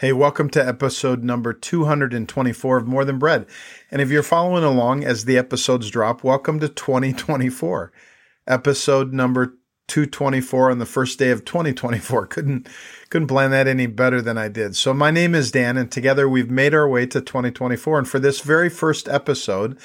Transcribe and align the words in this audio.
Hey, 0.00 0.12
welcome 0.12 0.48
to 0.50 0.64
episode 0.64 1.24
number 1.24 1.52
224 1.52 2.76
of 2.76 2.86
More 2.86 3.04
Than 3.04 3.18
Bread. 3.18 3.46
And 3.90 4.00
if 4.00 4.10
you're 4.10 4.22
following 4.22 4.62
along 4.62 5.02
as 5.02 5.24
the 5.24 5.36
episodes 5.36 5.90
drop, 5.90 6.22
welcome 6.22 6.60
to 6.60 6.68
2024. 6.68 7.90
Episode 8.46 9.12
number 9.12 9.56
224 9.88 10.70
on 10.70 10.78
the 10.78 10.86
first 10.86 11.18
day 11.18 11.30
of 11.30 11.44
2024. 11.44 12.26
Couldn't 12.28 12.68
couldn't 13.10 13.26
plan 13.26 13.50
that 13.50 13.66
any 13.66 13.86
better 13.86 14.22
than 14.22 14.38
I 14.38 14.46
did. 14.46 14.76
So 14.76 14.94
my 14.94 15.10
name 15.10 15.34
is 15.34 15.50
Dan 15.50 15.76
and 15.76 15.90
together 15.90 16.28
we've 16.28 16.48
made 16.48 16.74
our 16.74 16.88
way 16.88 17.04
to 17.06 17.20
2024 17.20 17.98
and 17.98 18.08
for 18.08 18.20
this 18.20 18.40
very 18.40 18.68
first 18.68 19.08
episode 19.08 19.76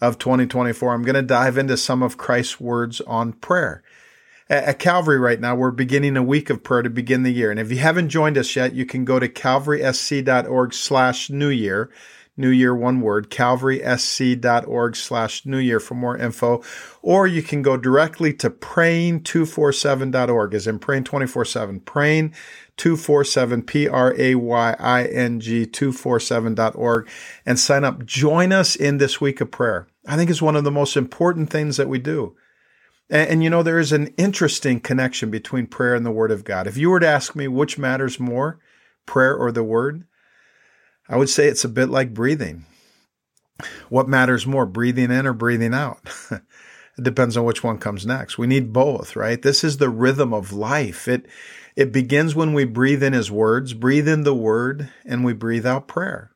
of 0.00 0.18
2024, 0.18 0.92
I'm 0.92 1.04
going 1.04 1.14
to 1.14 1.22
dive 1.22 1.56
into 1.56 1.76
some 1.76 2.02
of 2.02 2.16
Christ's 2.16 2.58
words 2.58 3.00
on 3.02 3.34
prayer 3.34 3.84
at 4.48 4.78
Calvary 4.78 5.18
right 5.18 5.40
now, 5.40 5.54
we're 5.54 5.70
beginning 5.70 6.16
a 6.16 6.22
week 6.22 6.50
of 6.50 6.62
prayer 6.62 6.82
to 6.82 6.90
begin 6.90 7.22
the 7.22 7.32
year. 7.32 7.50
And 7.50 7.60
if 7.60 7.70
you 7.70 7.78
haven't 7.78 8.08
joined 8.08 8.36
us 8.36 8.54
yet, 8.54 8.74
you 8.74 8.84
can 8.84 9.04
go 9.04 9.18
to 9.18 9.28
calvarysc.org 9.28 10.74
slash 10.74 11.30
new 11.30 11.48
year. 11.48 11.90
New 12.34 12.48
Year, 12.48 12.74
one 12.74 13.02
word, 13.02 13.30
calvarysc.org 13.30 14.96
slash 14.96 15.44
new 15.44 15.58
year 15.58 15.78
for 15.78 15.94
more 15.94 16.16
info. 16.16 16.62
Or 17.02 17.26
you 17.26 17.42
can 17.42 17.60
go 17.60 17.76
directly 17.76 18.32
to 18.34 18.48
praying247.org, 18.48 20.54
as 20.54 20.66
in 20.66 20.78
praying 20.78 21.04
24 21.04 21.44
7, 21.44 21.80
praying 21.80 22.32
247, 22.78 23.62
P 23.64 23.86
R 23.86 24.14
A 24.16 24.34
Y 24.34 24.76
I 24.78 25.04
N 25.04 25.40
G 25.40 25.66
247.org, 25.66 27.06
and 27.44 27.58
sign 27.58 27.84
up. 27.84 28.06
Join 28.06 28.50
us 28.50 28.76
in 28.76 28.96
this 28.96 29.20
week 29.20 29.42
of 29.42 29.50
prayer. 29.50 29.86
I 30.06 30.16
think 30.16 30.30
it's 30.30 30.40
one 30.40 30.56
of 30.56 30.64
the 30.64 30.70
most 30.70 30.96
important 30.96 31.50
things 31.50 31.76
that 31.76 31.88
we 31.88 31.98
do. 31.98 32.34
And, 33.12 33.28
and, 33.28 33.44
you 33.44 33.50
know, 33.50 33.62
there 33.62 33.78
is 33.78 33.92
an 33.92 34.08
interesting 34.16 34.80
connection 34.80 35.30
between 35.30 35.66
prayer 35.66 35.94
and 35.94 36.04
the 36.04 36.10
Word 36.10 36.32
of 36.32 36.44
God. 36.44 36.66
If 36.66 36.78
you 36.78 36.88
were 36.88 36.98
to 36.98 37.06
ask 37.06 37.36
me 37.36 37.46
which 37.46 37.78
matters 37.78 38.18
more, 38.18 38.58
prayer 39.04 39.36
or 39.36 39.52
the 39.52 39.62
Word, 39.62 40.04
I 41.10 41.16
would 41.16 41.28
say 41.28 41.46
it's 41.46 41.64
a 41.64 41.68
bit 41.68 41.90
like 41.90 42.14
breathing. 42.14 42.64
What 43.90 44.08
matters 44.08 44.46
more, 44.46 44.64
breathing 44.64 45.10
in 45.10 45.26
or 45.26 45.34
breathing 45.34 45.74
out? 45.74 46.00
it 46.30 47.02
depends 47.02 47.36
on 47.36 47.44
which 47.44 47.62
one 47.62 47.76
comes 47.76 48.06
next. 48.06 48.38
We 48.38 48.46
need 48.46 48.72
both, 48.72 49.14
right? 49.14 49.40
This 49.40 49.62
is 49.62 49.76
the 49.76 49.90
rhythm 49.90 50.32
of 50.32 50.52
life. 50.52 51.06
It 51.06 51.26
it 51.76 51.92
begins 51.92 52.34
when 52.34 52.54
we 52.54 52.64
breathe 52.64 53.02
in 53.02 53.12
his 53.12 53.30
words, 53.30 53.72
breathe 53.72 54.08
in 54.08 54.24
the 54.24 54.34
word, 54.34 54.90
and 55.06 55.24
we 55.24 55.32
breathe 55.32 55.64
out 55.64 55.88
prayer. 55.88 56.32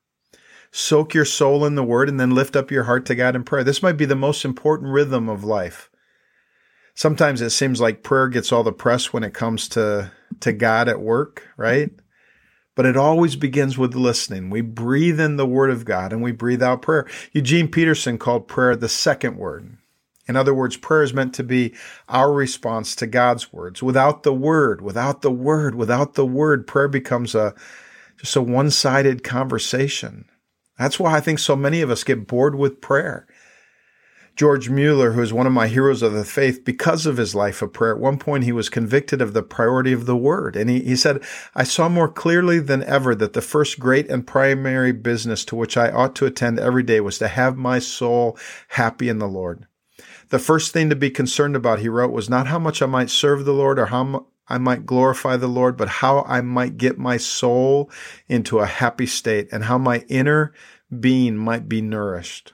Soak 0.71 1.15
your 1.15 1.27
soul 1.27 1.65
in 1.67 1.75
the 1.75 1.85
word 1.85 2.09
and 2.09 2.21
then 2.21 2.31
lift 2.31 2.57
up 2.57 2.71
your 2.71 2.85
heart 2.85 3.05
to 3.07 3.15
God 3.15 3.35
in 3.35 3.45
prayer. 3.45 3.65
This 3.65 3.83
might 3.83 3.99
be 3.99 4.07
the 4.07 4.15
most 4.15 4.45
important 4.45 4.93
rhythm 4.93 5.29
of 5.29 5.45
life 5.45 5.91
sometimes 6.97 7.41
it 7.41 7.51
seems 7.51 7.81
like 7.81 8.03
prayer 8.03 8.29
gets 8.29 8.51
all 8.51 8.65
the 8.65 8.73
press 8.73 9.13
when 9.13 9.23
it 9.23 9.35
comes 9.35 9.69
to 9.69 10.11
to 10.41 10.53
God 10.53 10.89
at 10.89 11.01
work, 11.01 11.47
right? 11.57 11.93
But 12.75 12.85
it 12.85 12.97
always 12.97 13.37
begins 13.37 13.79
with 13.79 13.95
listening. 13.95 14.51
We 14.51 14.61
breathe 14.61 15.21
in 15.21 15.37
the 15.37 15.47
word 15.47 15.71
of 15.71 15.85
God 15.85 16.13
and 16.13 16.23
we 16.23 16.33
breathe 16.33 16.63
out 16.63 16.83
prayer. 16.83 17.07
Eugene 17.33 17.69
Peterson 17.69 18.19
called 18.19 18.49
prayer 18.49 18.75
the 18.75 18.89
second 18.89 19.37
word. 19.37 19.79
In 20.29 20.37
other 20.37 20.53
words, 20.53 20.77
prayer 20.77 21.03
is 21.03 21.15
meant 21.15 21.33
to 21.35 21.45
be 21.45 21.73
our 22.09 22.33
response 22.33 22.97
to 22.97 23.07
God's 23.07 23.53
words. 23.53 23.83
Without 23.83 24.25
the 24.25 24.35
word, 24.35 24.83
without 24.83 25.23
the 25.23 25.31
word, 25.31 25.77
without 25.77 26.15
the 26.15 26.27
word, 26.27 26.67
prayer 26.67 26.89
becomes 26.89 27.35
a 27.35 27.55
just 28.19 28.35
a 28.35 28.43
one-sided 28.43 29.23
conversation. 29.23 30.29
That's 30.79 30.99
why 30.99 31.17
I 31.17 31.21
think 31.21 31.39
so 31.39 31.55
many 31.55 31.81
of 31.81 31.91
us 31.91 32.05
get 32.05 32.27
bored 32.27 32.57
with 32.57 32.81
prayer. 32.81 33.27
George 34.37 34.69
Mueller, 34.69 35.13
who 35.13 35.23
is 35.23 35.33
one 35.33 35.47
of 35.47 35.55
my 35.55 35.67
heroes 35.67 36.03
of 36.03 36.13
the 36.13 36.25
faith 36.25 36.63
because 36.63 37.07
of 37.07 37.17
his 37.17 37.35
life 37.35 37.63
of 37.63 37.73
prayer, 37.73 37.95
at 37.95 37.99
one 37.99 38.19
point 38.19 38.45
he 38.45 38.53
was 38.53 38.69
convicted 38.69 39.23
of 39.23 39.33
the 39.33 39.43
priority 39.43 39.95
of 39.95 40.05
the 40.05 40.17
word. 40.17 40.57
And 40.57 40.69
he, 40.69 40.81
he 40.81 40.95
said, 40.95 41.25
I 41.55 41.65
saw 41.65 41.89
more 41.89 42.09
clearly 42.09 42.59
than 42.59 42.83
ever 42.83 43.15
that 43.15 43.33
the 43.33 43.41
first 43.41 43.81
great 43.81 44.11
and 44.11 44.27
primary 44.27 44.93
business 44.93 45.43
to 45.47 45.57
which 45.57 45.79
I 45.79 45.91
ought 45.91 46.15
to 46.17 46.27
attend 46.27 46.61
every 46.61 46.83
day 46.83 47.01
was 47.01 47.17
to 47.19 47.29
have 47.29 47.57
my 47.57 47.79
soul 47.79 48.39
happy 48.69 49.09
in 49.09 49.19
the 49.19 49.27
Lord. 49.27 49.67
The 50.29 50.39
first 50.39 50.71
thing 50.71 50.91
to 50.91 50.97
be 50.97 51.11
concerned 51.11 51.57
about, 51.57 51.79
he 51.79 51.89
wrote, 51.89 52.13
was 52.13 52.29
not 52.29 52.47
how 52.47 52.59
much 52.59 52.83
I 52.83 52.87
might 52.87 53.09
serve 53.09 53.47
the 53.47 53.55
Lord 53.55 53.79
or 53.79 53.87
how 53.87 54.27
I 54.49 54.59
might 54.59 54.85
glorify 54.85 55.39
the 55.39 55.49
Lord, 55.49 55.79
but 55.79 55.89
how 55.89 56.25
I 56.29 56.43
might 56.43 56.77
get 56.77 56.99
my 56.99 57.17
soul 57.17 57.91
into 58.29 58.59
a 58.59 58.67
happy 58.67 59.07
state 59.07 59.49
and 59.51 59.65
how 59.65 59.79
my 59.79 60.05
inner 60.09 60.53
being 61.01 61.39
might 61.39 61.71
be 61.71 61.81
nourished. 61.81 62.53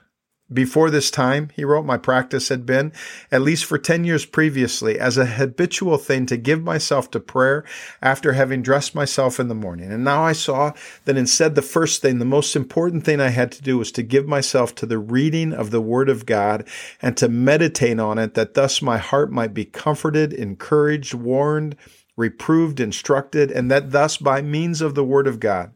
Before 0.53 0.89
this 0.89 1.09
time, 1.09 1.49
he 1.55 1.63
wrote, 1.63 1.85
my 1.85 1.97
practice 1.97 2.49
had 2.49 2.65
been, 2.65 2.91
at 3.31 3.41
least 3.41 3.65
for 3.65 3.77
10 3.77 4.03
years 4.03 4.25
previously, 4.25 4.99
as 4.99 5.17
a 5.17 5.25
habitual 5.25 5.97
thing 5.97 6.25
to 6.27 6.37
give 6.37 6.61
myself 6.61 7.09
to 7.11 7.19
prayer 7.19 7.63
after 8.01 8.33
having 8.33 8.61
dressed 8.61 8.93
myself 8.93 9.39
in 9.39 9.47
the 9.47 9.55
morning. 9.55 9.91
And 9.91 10.03
now 10.03 10.23
I 10.23 10.33
saw 10.33 10.73
that 11.05 11.17
instead, 11.17 11.55
the 11.55 11.61
first 11.61 12.01
thing, 12.01 12.19
the 12.19 12.25
most 12.25 12.55
important 12.55 13.03
thing 13.03 13.19
I 13.19 13.29
had 13.29 13.51
to 13.53 13.63
do 13.63 13.77
was 13.77 13.91
to 13.93 14.03
give 14.03 14.27
myself 14.27 14.75
to 14.75 14.85
the 14.85 14.99
reading 14.99 15.53
of 15.53 15.71
the 15.71 15.81
Word 15.81 16.09
of 16.09 16.25
God 16.25 16.67
and 17.01 17.17
to 17.17 17.27
meditate 17.27 17.99
on 17.99 18.17
it, 18.17 18.33
that 18.35 18.53
thus 18.53 18.81
my 18.81 18.97
heart 18.97 19.31
might 19.31 19.53
be 19.53 19.65
comforted, 19.65 20.33
encouraged, 20.33 21.13
warned, 21.13 21.75
reproved, 22.15 22.79
instructed, 22.79 23.51
and 23.51 23.71
that 23.71 23.91
thus 23.91 24.17
by 24.17 24.41
means 24.41 24.81
of 24.81 24.95
the 24.95 25.03
Word 25.03 25.27
of 25.27 25.39
God, 25.39 25.71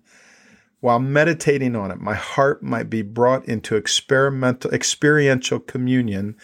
while 0.80 1.00
meditating 1.00 1.76
on 1.76 1.92
it, 1.92 2.00
my 2.00 2.14
heart 2.14 2.62
might 2.62 2.90
be 2.90 3.02
brought 3.02 3.46
into 3.46 3.76
experimental, 3.76 4.72
experiential 4.72 5.60
communion 5.60 6.36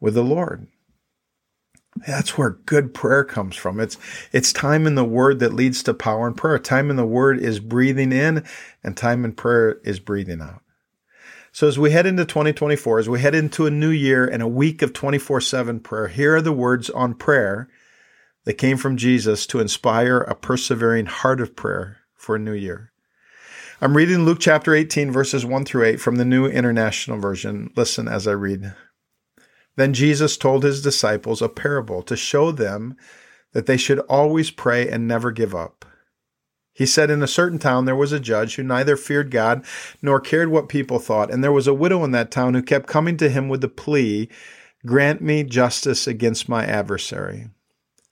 with 0.00 0.14
the 0.14 0.22
Lord. 0.22 0.68
That's 2.06 2.38
where 2.38 2.50
good 2.50 2.94
prayer 2.94 3.24
comes 3.24 3.54
from. 3.54 3.78
It's, 3.78 3.98
it's 4.32 4.52
time 4.52 4.86
in 4.86 4.94
the 4.94 5.04
word 5.04 5.40
that 5.40 5.52
leads 5.52 5.82
to 5.82 5.94
power 5.94 6.26
in 6.26 6.34
prayer. 6.34 6.58
Time 6.58 6.90
in 6.90 6.96
the 6.96 7.06
word 7.06 7.38
is 7.38 7.60
breathing 7.60 8.12
in 8.12 8.44
and 8.82 8.96
time 8.96 9.24
in 9.24 9.32
prayer 9.32 9.80
is 9.84 10.00
breathing 10.00 10.40
out. 10.40 10.62
So 11.54 11.68
as 11.68 11.78
we 11.78 11.90
head 11.90 12.06
into 12.06 12.24
2024, 12.24 13.00
as 13.00 13.08
we 13.10 13.20
head 13.20 13.34
into 13.34 13.66
a 13.66 13.70
new 13.70 13.90
year 13.90 14.26
and 14.26 14.42
a 14.42 14.48
week 14.48 14.80
of 14.80 14.94
24 14.94 15.42
7 15.42 15.80
prayer, 15.80 16.08
here 16.08 16.36
are 16.36 16.40
the 16.40 16.52
words 16.52 16.88
on 16.88 17.12
prayer 17.14 17.68
that 18.44 18.54
came 18.54 18.78
from 18.78 18.96
Jesus 18.96 19.46
to 19.48 19.60
inspire 19.60 20.18
a 20.18 20.34
persevering 20.34 21.06
heart 21.06 21.42
of 21.42 21.54
prayer 21.54 21.98
for 22.14 22.36
a 22.36 22.38
new 22.38 22.54
year. 22.54 22.91
I'm 23.82 23.96
reading 23.96 24.24
Luke 24.24 24.38
chapter 24.38 24.76
18, 24.76 25.10
verses 25.10 25.44
1 25.44 25.64
through 25.64 25.82
8 25.82 26.00
from 26.00 26.14
the 26.14 26.24
New 26.24 26.46
International 26.46 27.18
Version. 27.18 27.72
Listen 27.74 28.06
as 28.06 28.28
I 28.28 28.30
read. 28.30 28.74
Then 29.74 29.92
Jesus 29.92 30.36
told 30.36 30.62
his 30.62 30.80
disciples 30.82 31.42
a 31.42 31.48
parable 31.48 32.00
to 32.04 32.16
show 32.16 32.52
them 32.52 32.96
that 33.54 33.66
they 33.66 33.76
should 33.76 33.98
always 34.08 34.52
pray 34.52 34.88
and 34.88 35.08
never 35.08 35.32
give 35.32 35.52
up. 35.52 35.84
He 36.72 36.86
said, 36.86 37.10
In 37.10 37.24
a 37.24 37.26
certain 37.26 37.58
town 37.58 37.84
there 37.84 37.96
was 37.96 38.12
a 38.12 38.20
judge 38.20 38.54
who 38.54 38.62
neither 38.62 38.96
feared 38.96 39.32
God 39.32 39.64
nor 40.00 40.20
cared 40.20 40.50
what 40.50 40.68
people 40.68 41.00
thought, 41.00 41.32
and 41.32 41.42
there 41.42 41.50
was 41.50 41.66
a 41.66 41.74
widow 41.74 42.04
in 42.04 42.12
that 42.12 42.30
town 42.30 42.54
who 42.54 42.62
kept 42.62 42.86
coming 42.86 43.16
to 43.16 43.28
him 43.28 43.48
with 43.48 43.62
the 43.62 43.68
plea, 43.68 44.28
Grant 44.86 45.20
me 45.20 45.42
justice 45.42 46.06
against 46.06 46.48
my 46.48 46.64
adversary. 46.64 47.48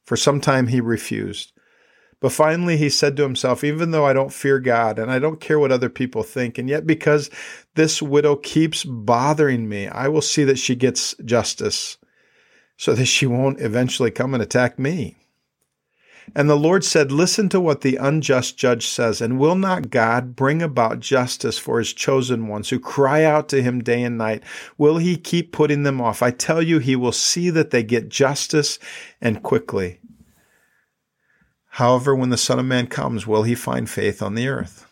For 0.05 0.17
some 0.17 0.41
time 0.41 0.67
he 0.67 0.81
refused. 0.81 1.53
But 2.21 2.33
finally, 2.33 2.77
he 2.77 2.91
said 2.91 3.17
to 3.17 3.23
himself, 3.23 3.65
Even 3.65 3.91
though 3.91 4.05
I 4.05 4.13
don't 4.13 4.33
fear 4.33 4.61
God 4.61 4.99
and 4.99 5.11
I 5.11 5.19
don't 5.19 5.41
care 5.41 5.59
what 5.59 5.73
other 5.73 5.89
people 5.89 6.23
think, 6.23 6.59
and 6.59 6.69
yet 6.69 6.87
because 6.87 7.31
this 7.75 8.03
widow 8.03 8.37
keeps 8.37 8.85
bothering 8.85 9.69
me, 9.69 9.89
I 9.89 10.09
will 10.09 10.23
see 10.23 10.45
that 10.45 10.59
she 10.59 10.75
gets 10.75 11.15
justice 11.25 11.97
so 12.77 12.95
that 12.95 13.07
she 13.07 13.27
won't 13.27 13.61
eventually 13.61 14.11
come 14.11 14.35
and 14.35 14.43
attack 14.43 14.79
me. 14.79 15.17
And 16.35 16.49
the 16.49 16.57
Lord 16.57 16.85
said, 16.85 17.11
Listen 17.11 17.49
to 17.49 17.61
what 17.61 17.81
the 17.81 17.97
unjust 17.97 18.57
judge 18.57 18.87
says, 18.87 19.21
and 19.21 19.39
will 19.39 19.57
not 19.57 19.91
God 19.91 20.37
bring 20.37 20.63
about 20.63 21.01
justice 21.01 21.59
for 21.59 21.79
his 21.79 21.93
chosen 21.93 22.47
ones 22.47 22.69
who 22.69 22.79
cry 22.79 23.25
out 23.25 23.49
to 23.49 23.63
him 23.63 23.83
day 23.83 24.03
and 24.03 24.19
night? 24.19 24.43
Will 24.79 24.99
he 24.99 25.17
keep 25.17 25.53
putting 25.53 25.83
them 25.83 26.01
off? 26.01 26.23
I 26.23 26.31
tell 26.31 26.63
you, 26.63 26.79
he 26.79 26.97
will 26.97 27.13
see 27.13 27.51
that 27.51 27.71
they 27.71 27.83
get 27.83 28.11
justice 28.11 28.79
and 29.21 29.43
quickly. 29.43 30.01
However, 31.81 32.15
when 32.15 32.29
the 32.29 32.37
Son 32.37 32.59
of 32.59 32.67
Man 32.67 32.89
comes, 32.89 33.27
will 33.27 33.45
he 33.45 33.55
find 33.55 33.89
faith 33.89 34.21
on 34.21 34.35
the 34.35 34.49
earth? 34.49 34.87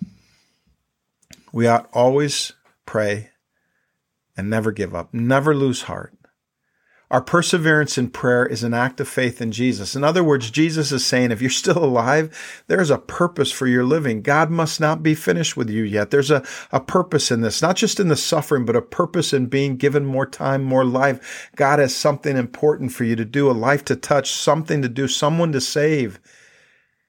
We 1.53 1.67
ought 1.67 1.87
always 1.93 2.55
pray 2.87 3.29
and 4.39 4.49
never 4.49 4.73
give 4.73 4.95
up, 4.95 5.13
never 5.13 5.55
lose 5.55 5.83
heart. 5.83 6.15
Our 7.11 7.21
perseverance 7.21 7.99
in 7.99 8.09
prayer 8.09 8.47
is 8.47 8.63
an 8.63 8.73
act 8.73 9.01
of 9.01 9.09
faith 9.09 9.43
in 9.43 9.53
Jesus. 9.53 9.95
In 9.95 10.03
other 10.03 10.25
words, 10.25 10.51
Jesus 10.51 10.91
is 10.91 11.05
saying, 11.05 11.31
if 11.31 11.43
you're 11.43 11.51
still 11.51 11.85
alive, 11.85 12.65
there's 12.69 12.91
a 12.91 12.97
purpose 12.97 13.53
for 13.53 13.67
your 13.67 13.85
living. 13.85 14.23
God 14.23 14.49
must 14.49 14.81
not 14.81 15.03
be 15.03 15.15
finished 15.15 15.59
with 15.59 15.69
you 15.69 15.83
yet. 15.83 16.11
There's 16.11 16.31
a, 16.31 16.43
a 16.73 16.81
purpose 16.81 17.31
in 17.31 17.43
this, 17.43 17.61
not 17.61 17.77
just 17.77 18.01
in 18.01 18.09
the 18.09 18.17
suffering, 18.17 18.65
but 18.65 18.77
a 18.77 18.81
purpose 18.81 19.35
in 19.35 19.45
being 19.45 19.77
given 19.77 20.07
more 20.07 20.25
time, 20.25 20.65
more 20.65 20.87
life. 20.87 21.51
God 21.55 21.81
has 21.81 21.95
something 21.95 22.39
important 22.39 22.93
for 22.93 23.05
you 23.05 23.15
to 23.15 23.27
do, 23.27 23.51
a 23.51 23.53
life 23.53 23.85
to 23.85 23.97
touch, 23.97 24.31
something 24.31 24.81
to 24.81 24.89
do, 24.89 25.07
someone 25.07 25.53
to 25.53 25.61
save. 25.61 26.19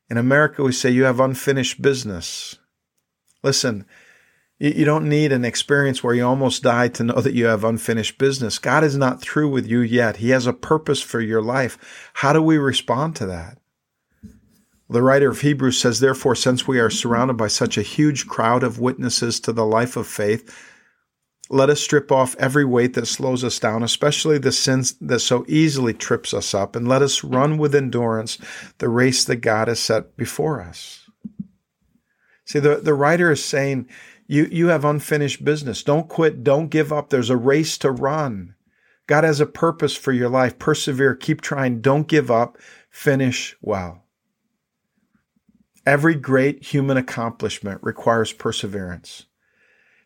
In 0.10 0.18
America, 0.18 0.64
we 0.64 0.72
say 0.72 0.90
you 0.90 1.04
have 1.04 1.20
unfinished 1.20 1.82
business. 1.82 2.58
Listen, 3.44 3.86
you 4.58 4.84
don't 4.84 5.08
need 5.08 5.32
an 5.32 5.46
experience 5.46 6.04
where 6.04 6.14
you 6.14 6.26
almost 6.26 6.64
die 6.64 6.90
to 6.90 7.04
know 7.04 7.22
that 7.22 7.34
you 7.34 7.46
have 7.46 7.64
unfinished 7.64 8.18
business. 8.18 8.60
God 8.60 8.84
is 8.84 8.98
not 8.98 9.22
through 9.22 9.50
with 9.50 9.68
you 9.68 9.80
yet. 9.80 10.18
He 10.18 10.32
has 10.32 10.48
a 10.48 10.54
purpose 10.54 11.02
for 11.02 11.22
your 11.22 11.42
life. 11.42 12.12
How 12.16 12.34
do 12.34 12.42
we 12.42 12.58
respond 12.58 13.16
to 13.18 13.26
that? 13.28 13.60
The 14.90 15.04
writer 15.04 15.30
of 15.30 15.42
Hebrews 15.42 15.78
says, 15.78 16.00
Therefore, 16.00 16.36
since 16.36 16.68
we 16.68 16.80
are 16.80 16.90
surrounded 16.90 17.38
by 17.38 17.48
such 17.48 17.78
a 17.78 17.84
huge 17.84 18.28
crowd 18.28 18.64
of 18.64 18.80
witnesses 18.80 19.40
to 19.42 19.54
the 19.54 19.66
life 19.66 19.96
of 19.96 20.08
faith, 20.08 20.52
let 21.50 21.70
us 21.70 21.82
strip 21.82 22.12
off 22.12 22.36
every 22.38 22.66
weight 22.66 22.94
that 22.94 23.08
slows 23.08 23.44
us 23.44 23.60
down, 23.60 23.84
especially 23.84 24.38
the 24.38 24.52
sins 24.52 24.94
that 25.02 25.20
so 25.20 25.46
easily 25.48 25.94
trips 25.94 26.34
us 26.34 26.54
up, 26.54 26.76
and 26.76 26.88
let 26.88 27.02
us 27.02 27.24
run 27.24 27.58
with 27.58 27.74
endurance 27.74 28.38
the 28.78 28.90
race 28.90 29.24
that 29.26 29.38
God 29.38 29.68
has 29.68 29.80
set 29.80 30.16
before 30.16 30.62
us. 30.62 31.10
See, 32.46 32.60
the, 32.60 32.78
the 32.78 32.94
writer 32.94 33.32
is 33.32 33.44
saying, 33.44 33.88
you, 34.28 34.48
you 34.52 34.68
have 34.68 34.86
unfinished 34.86 35.44
business. 35.44 35.82
Don't 35.82 36.08
quit. 36.08 36.44
Don't 36.44 36.70
give 36.70 36.94
up. 36.94 37.10
There's 37.10 37.32
a 37.32 37.38
race 37.38 37.80
to 37.80 37.90
run. 37.90 38.54
God 39.08 39.24
has 39.24 39.40
a 39.40 39.48
purpose 39.48 39.96
for 39.96 40.12
your 40.12 40.30
life. 40.30 40.60
Persevere. 40.60 41.16
Keep 41.16 41.42
trying. 41.42 41.82
Don't 41.82 42.08
give 42.08 42.30
up. 42.30 42.60
Finish 42.92 43.56
well. 43.60 44.04
Every 45.84 46.14
great 46.14 46.64
human 46.64 46.96
accomplishment 46.96 47.80
requires 47.82 48.32
perseverance. 48.32 49.26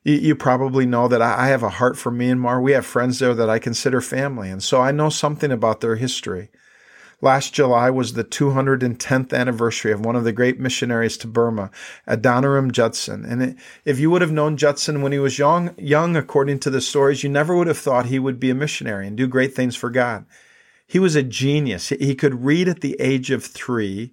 You, 0.03 0.15
you 0.15 0.35
probably 0.35 0.85
know 0.85 1.07
that 1.07 1.21
I 1.21 1.47
have 1.47 1.63
a 1.63 1.69
heart 1.69 1.97
for 1.97 2.11
Myanmar. 2.11 2.61
We 2.61 2.73
have 2.73 2.85
friends 2.85 3.19
there 3.19 3.33
that 3.33 3.49
I 3.49 3.59
consider 3.59 4.01
family, 4.01 4.49
and 4.49 4.61
so 4.61 4.81
I 4.81 4.91
know 4.91 5.09
something 5.09 5.51
about 5.51 5.81
their 5.81 5.95
history. 5.95 6.49
Last 7.21 7.53
July 7.53 7.89
was 7.89 8.13
the 8.13 8.25
210th 8.25 9.33
anniversary 9.33 9.93
of 9.93 10.03
one 10.03 10.17
of 10.17 10.25
the 10.25 10.33
great 10.33 10.59
missionaries 10.59 11.15
to 11.17 11.27
Burma, 11.27 11.71
Adoniram 12.05 12.73
Judson. 12.73 13.23
And 13.23 13.57
if 13.85 13.97
you 13.97 14.11
would 14.11 14.21
have 14.21 14.31
known 14.33 14.57
Judson 14.57 15.01
when 15.01 15.13
he 15.13 15.19
was 15.19 15.39
young, 15.39 15.73
young, 15.77 16.17
according 16.17 16.59
to 16.59 16.69
the 16.69 16.81
stories, 16.81 17.23
you 17.23 17.29
never 17.29 17.55
would 17.55 17.67
have 17.67 17.77
thought 17.77 18.07
he 18.07 18.19
would 18.19 18.41
be 18.41 18.49
a 18.49 18.55
missionary 18.55 19.07
and 19.07 19.15
do 19.15 19.25
great 19.25 19.55
things 19.55 19.73
for 19.73 19.89
God. 19.89 20.25
He 20.85 20.99
was 20.99 21.15
a 21.15 21.23
genius. 21.23 21.89
He 21.89 22.13
could 22.13 22.43
read 22.43 22.67
at 22.67 22.81
the 22.81 22.97
age 22.99 23.31
of 23.31 23.45
three 23.45 24.11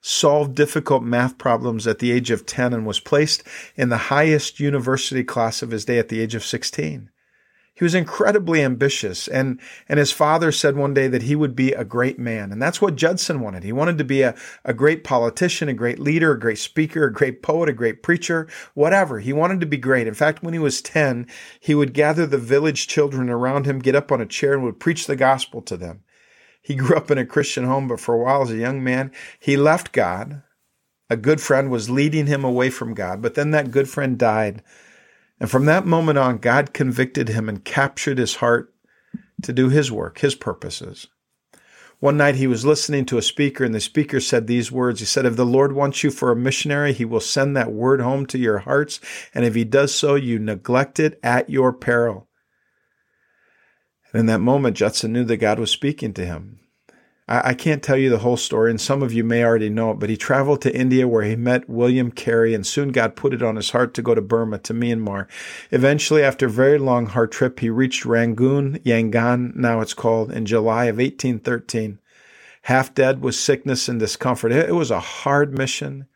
solved 0.00 0.54
difficult 0.54 1.02
math 1.02 1.38
problems 1.38 1.86
at 1.86 1.98
the 1.98 2.12
age 2.12 2.30
of 2.30 2.46
10 2.46 2.72
and 2.72 2.86
was 2.86 3.00
placed 3.00 3.42
in 3.76 3.88
the 3.88 3.96
highest 3.96 4.60
university 4.60 5.24
class 5.24 5.62
of 5.62 5.70
his 5.70 5.84
day 5.84 5.98
at 5.98 6.08
the 6.08 6.20
age 6.20 6.34
of 6.34 6.44
16. 6.44 7.10
He 7.74 7.84
was 7.84 7.94
incredibly 7.94 8.62
ambitious 8.62 9.26
and, 9.26 9.58
and 9.88 9.98
his 9.98 10.12
father 10.12 10.52
said 10.52 10.76
one 10.76 10.92
day 10.92 11.08
that 11.08 11.22
he 11.22 11.34
would 11.34 11.56
be 11.56 11.72
a 11.72 11.84
great 11.84 12.18
man. 12.18 12.52
And 12.52 12.60
that's 12.60 12.82
what 12.82 12.96
Judson 12.96 13.40
wanted. 13.40 13.64
He 13.64 13.72
wanted 13.72 13.96
to 13.98 14.04
be 14.04 14.22
a, 14.22 14.34
a 14.64 14.74
great 14.74 15.04
politician, 15.04 15.70
a 15.70 15.74
great 15.74 15.98
leader, 15.98 16.32
a 16.32 16.38
great 16.38 16.58
speaker, 16.58 17.04
a 17.04 17.12
great 17.12 17.42
poet, 17.42 17.70
a 17.70 17.72
great 17.72 18.02
preacher, 18.02 18.46
whatever. 18.74 19.20
He 19.20 19.32
wanted 19.32 19.60
to 19.60 19.66
be 19.66 19.78
great. 19.78 20.06
In 20.06 20.14
fact, 20.14 20.42
when 20.42 20.52
he 20.52 20.60
was 20.60 20.82
10, 20.82 21.26
he 21.58 21.74
would 21.74 21.94
gather 21.94 22.26
the 22.26 22.36
village 22.36 22.88
children 22.88 23.30
around 23.30 23.64
him, 23.64 23.78
get 23.78 23.96
up 23.96 24.12
on 24.12 24.20
a 24.20 24.26
chair 24.26 24.52
and 24.52 24.62
would 24.64 24.78
preach 24.78 25.06
the 25.06 25.16
gospel 25.16 25.62
to 25.62 25.76
them. 25.76 26.04
He 26.62 26.76
grew 26.76 26.96
up 26.96 27.10
in 27.10 27.18
a 27.18 27.26
Christian 27.26 27.64
home, 27.64 27.88
but 27.88 28.00
for 28.00 28.14
a 28.14 28.18
while 28.18 28.42
as 28.42 28.50
a 28.50 28.56
young 28.56 28.82
man, 28.82 29.10
he 29.38 29.56
left 29.56 29.92
God. 29.92 30.42
A 31.10 31.16
good 31.16 31.40
friend 31.40 31.70
was 31.70 31.90
leading 31.90 32.26
him 32.26 32.44
away 32.44 32.70
from 32.70 32.94
God, 32.94 33.20
but 33.20 33.34
then 33.34 33.50
that 33.50 33.72
good 33.72 33.88
friend 33.88 34.16
died. 34.16 34.62
And 35.40 35.50
from 35.50 35.66
that 35.66 35.84
moment 35.84 36.18
on, 36.18 36.38
God 36.38 36.72
convicted 36.72 37.28
him 37.28 37.48
and 37.48 37.64
captured 37.64 38.16
his 38.16 38.36
heart 38.36 38.72
to 39.42 39.52
do 39.52 39.68
his 39.68 39.90
work, 39.90 40.18
his 40.20 40.36
purposes. 40.36 41.08
One 41.98 42.16
night 42.16 42.36
he 42.36 42.46
was 42.46 42.64
listening 42.64 43.04
to 43.06 43.18
a 43.18 43.22
speaker, 43.22 43.64
and 43.64 43.74
the 43.74 43.80
speaker 43.80 44.20
said 44.20 44.46
these 44.46 44.72
words. 44.72 45.00
He 45.00 45.06
said, 45.06 45.26
If 45.26 45.36
the 45.36 45.46
Lord 45.46 45.72
wants 45.72 46.02
you 46.02 46.10
for 46.10 46.32
a 46.32 46.36
missionary, 46.36 46.92
he 46.92 47.04
will 47.04 47.20
send 47.20 47.56
that 47.56 47.72
word 47.72 48.00
home 48.00 48.26
to 48.26 48.38
your 48.38 48.58
hearts. 48.58 49.00
And 49.34 49.44
if 49.44 49.54
he 49.54 49.64
does 49.64 49.94
so, 49.94 50.14
you 50.14 50.38
neglect 50.38 50.98
it 50.98 51.18
at 51.22 51.50
your 51.50 51.72
peril. 51.72 52.28
And 54.12 54.20
in 54.20 54.26
that 54.26 54.40
moment, 54.40 54.76
Judson 54.76 55.12
knew 55.12 55.24
that 55.24 55.38
God 55.38 55.58
was 55.58 55.70
speaking 55.70 56.12
to 56.14 56.24
him. 56.24 56.60
I, 57.28 57.50
I 57.50 57.54
can't 57.54 57.82
tell 57.82 57.96
you 57.96 58.10
the 58.10 58.18
whole 58.18 58.36
story, 58.36 58.70
and 58.70 58.80
some 58.80 59.02
of 59.02 59.12
you 59.12 59.24
may 59.24 59.44
already 59.44 59.70
know 59.70 59.92
it, 59.92 59.98
but 59.98 60.10
he 60.10 60.16
traveled 60.16 60.60
to 60.62 60.76
India 60.76 61.08
where 61.08 61.22
he 61.22 61.36
met 61.36 61.68
William 61.68 62.10
Carey, 62.10 62.54
and 62.54 62.66
soon 62.66 62.90
God 62.90 63.16
put 63.16 63.32
it 63.32 63.42
on 63.42 63.56
his 63.56 63.70
heart 63.70 63.94
to 63.94 64.02
go 64.02 64.14
to 64.14 64.20
Burma, 64.20 64.58
to 64.58 64.74
Myanmar. 64.74 65.26
Eventually, 65.70 66.22
after 66.22 66.46
a 66.46 66.50
very 66.50 66.78
long, 66.78 67.06
hard 67.06 67.32
trip, 67.32 67.60
he 67.60 67.70
reached 67.70 68.04
Rangoon, 68.04 68.78
Yangon, 68.84 69.54
now 69.56 69.80
it's 69.80 69.94
called, 69.94 70.30
in 70.30 70.46
July 70.46 70.84
of 70.84 70.96
1813. 70.96 71.98
Half 72.66 72.94
dead 72.94 73.22
with 73.22 73.34
sickness 73.34 73.88
and 73.88 73.98
discomfort. 73.98 74.52
It 74.52 74.74
was 74.74 74.90
a 74.90 75.00
hard 75.00 75.56
mission. 75.56 76.06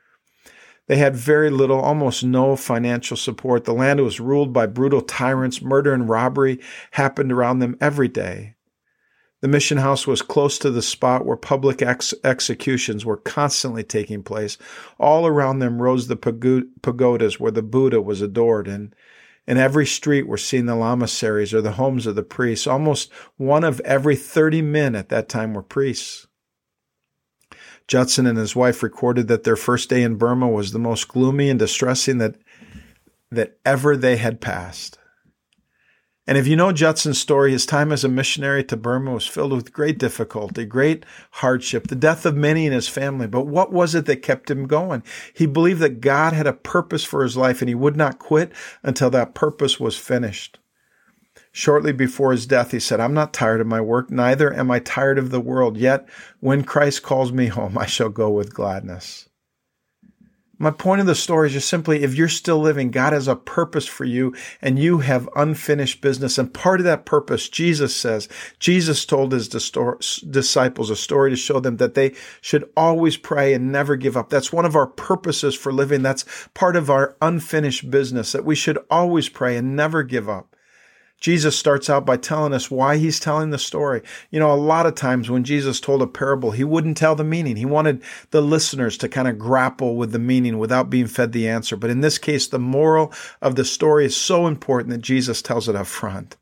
They 0.87 0.97
had 0.97 1.17
very 1.17 1.51
little, 1.51 1.81
almost 1.81 2.23
no 2.23 2.55
financial 2.55 3.17
support. 3.17 3.65
The 3.65 3.75
land 3.75 4.01
was 4.01 4.21
ruled 4.21 4.53
by 4.53 4.67
brutal 4.67 5.01
tyrants. 5.01 5.61
Murder 5.61 5.93
and 5.93 6.09
robbery 6.09 6.61
happened 6.93 7.33
around 7.33 7.59
them 7.59 7.77
every 7.81 8.09
day. 8.09 8.55
The 9.43 9.49
mission 9.49 9.79
house 9.79 10.07
was 10.07 10.23
close 10.23 10.59
to 10.59 10.71
the 10.71 10.83
spot 10.83 11.27
where 11.27 11.37
public 11.37 11.83
ex- 11.83 12.15
executions 12.25 13.05
were 13.05 13.19
constantly 13.19 13.83
taking 13.83 14.23
place. 14.23 14.57
All 14.99 15.27
around 15.27 15.59
them 15.59 15.83
rose 15.83 16.07
the 16.07 16.17
pagodas 16.17 17.39
where 17.39 17.53
the 17.53 17.63
Buddha 17.63 18.01
was 18.01 18.23
adored, 18.23 18.67
and 18.67 18.95
in 19.47 19.59
every 19.59 19.87
street 19.87 20.27
were 20.27 20.39
seen 20.39 20.67
the 20.67 20.75
lamaseries 20.75 21.53
or 21.53 21.61
the 21.61 21.73
homes 21.73 22.07
of 22.07 22.15
the 22.15 22.23
priests. 22.23 22.67
Almost 22.67 23.13
one 23.37 23.63
of 23.63 23.81
every 23.81 24.17
30 24.17 24.63
men 24.63 24.95
at 24.95 25.11
that 25.11 25.29
time 25.29 25.53
were 25.53 25.63
priests. 25.63 26.27
Judson 27.89 28.27
and 28.27 28.37
his 28.37 28.57
wife 28.57 28.83
recorded 28.83 29.29
that 29.29 29.45
their 29.45 29.57
first 29.57 29.89
day 29.89 30.03
in 30.03 30.17
Burma 30.17 30.49
was 30.49 30.73
the 30.73 30.79
most 30.79 31.09
gloomy 31.09 31.49
and 31.49 31.59
distressing 31.59 32.19
that, 32.19 32.37
that 33.31 33.59
ever 33.65 33.97
they 33.97 34.17
had 34.17 34.41
passed. 34.41 34.99
And 36.29 36.37
if 36.37 36.49
you 36.49 36.57
know 36.57 36.73
Judson's 36.73 37.21
story, 37.21 37.53
his 37.53 37.67
time 37.67 37.93
as 37.93 38.03
a 38.03 38.09
missionary 38.09 38.65
to 38.65 38.77
Burma 38.77 39.13
was 39.13 39.29
filled 39.29 39.53
with 39.53 39.73
great 39.73 39.97
difficulty, 39.97 40.65
great 40.65 41.07
hardship, 41.33 41.87
the 41.87 41.95
death 41.95 42.27
of 42.27 42.37
many 42.37 42.67
in 42.67 42.73
his 42.73 42.89
family. 42.89 43.29
But 43.29 43.47
what 43.47 43.73
was 43.73 43.95
it 43.95 44.07
that 44.07 44.23
kept 44.23 44.51
him 44.51 44.67
going? 44.67 45.05
He 45.33 45.47
believed 45.47 45.79
that 45.81 46.01
God 46.01 46.33
had 46.33 46.49
a 46.49 46.53
purpose 46.53 47.05
for 47.05 47.23
his 47.23 47.37
life 47.37 47.63
and 47.63 47.69
he 47.69 47.77
would 47.77 47.97
not 47.97 48.19
quit 48.19 48.51
until 48.83 49.09
that 49.11 49.35
purpose 49.35 49.79
was 49.79 49.97
finished. 49.97 50.59
Shortly 51.59 51.93
before 51.93 52.33
his 52.33 52.45
death, 52.45 52.73
he 52.73 52.81
said, 52.81 53.01
I'm 53.01 53.15
not 53.15 53.33
tired 53.33 53.63
of 53.63 53.67
my 53.67 53.81
work, 53.81 54.11
neither 54.11 54.53
am 54.53 54.71
I 54.71 54.79
tired 54.79 55.17
of 55.17 55.31
the 55.31 55.41
world. 55.41 55.79
Yet, 55.79 56.07
when 56.41 56.65
Christ 56.65 57.03
calls 57.03 57.33
me 57.33 57.47
home, 57.47 57.79
I 57.79 57.87
shall 57.87 58.11
go 58.11 58.29
with 58.29 58.53
gladness. 58.53 59.31
My 60.59 60.71
point 60.71 61.01
of 61.01 61.07
the 61.07 61.15
story 61.15 61.47
is 61.47 61.55
just 61.55 61.71
simply 61.71 62.03
if 62.03 62.15
you're 62.15 62.29
still 62.29 62.59
living, 62.59 62.91
God 62.91 63.15
has 63.15 63.27
a 63.27 63.37
purpose 63.37 63.87
for 63.87 64.05
you 64.05 64.35
and 64.61 64.79
you 64.79 64.99
have 64.99 65.31
unfinished 65.35 66.03
business. 66.03 66.37
And 66.37 66.53
part 66.53 66.79
of 66.79 66.85
that 66.85 67.07
purpose, 67.07 67.49
Jesus 67.49 67.97
says, 67.97 68.29
Jesus 68.59 69.07
told 69.07 69.33
his 69.33 69.49
disciples 69.49 70.91
a 70.91 70.97
story 70.97 71.31
to 71.31 71.37
show 71.37 71.59
them 71.59 71.79
that 71.79 71.95
they 71.95 72.13
should 72.43 72.69
always 72.77 73.17
pray 73.17 73.55
and 73.55 73.73
never 73.73 73.97
give 73.97 74.15
up. 74.15 74.29
That's 74.29 74.53
one 74.53 74.67
of 74.67 74.77
our 74.77 74.87
purposes 74.87 75.55
for 75.55 75.73
living. 75.73 76.03
That's 76.03 76.27
part 76.53 76.77
of 76.77 76.91
our 76.91 77.17
unfinished 77.23 77.91
business 77.91 78.33
that 78.33 78.45
we 78.45 78.55
should 78.55 78.79
always 78.91 79.31
pray 79.31 79.57
and 79.57 79.75
never 79.75 80.03
give 80.03 80.29
up. 80.29 80.55
Jesus 81.27 81.59
starts 81.59 81.91
out 81.91 82.07
by 82.07 82.17
telling 82.17 82.53
us 82.53 82.71
why 82.71 82.99
he's 82.99 83.19
telling 83.19 83.51
the 83.51 83.59
story. 83.59 84.01
You 84.31 84.39
know, 84.39 84.53
a 84.53 84.55
lot 84.55 84.87
of 84.87 84.95
times 84.95 85.29
when 85.29 85.43
Jesus 85.43 85.81
told 85.81 86.01
a 86.01 86.07
parable, 86.07 86.53
he 86.53 86.63
wouldn't 86.63 86.97
tell 86.97 87.17
the 87.17 87.25
meaning. 87.25 87.57
He 87.57 87.65
wanted 87.65 88.05
the 88.31 88.41
listeners 88.41 88.97
to 88.99 89.09
kind 89.09 89.27
of 89.27 89.37
grapple 89.37 89.97
with 89.97 90.13
the 90.13 90.21
meaning 90.21 90.57
without 90.57 90.89
being 90.89 91.09
fed 91.09 91.33
the 91.33 91.49
answer. 91.49 91.77
But 91.77 91.91
in 91.91 92.01
this 92.01 92.17
case, 92.17 92.47
the 92.47 92.61
moral 92.61 93.13
of 93.43 93.57
the 93.57 93.65
story 93.65 94.05
is 94.05 94.17
so 94.17 94.47
important 94.47 94.91
that 94.91 95.03
Jesus 95.03 95.43
tells 95.43 95.69
it 95.69 95.75
up 95.75 95.89
front. 95.89 96.37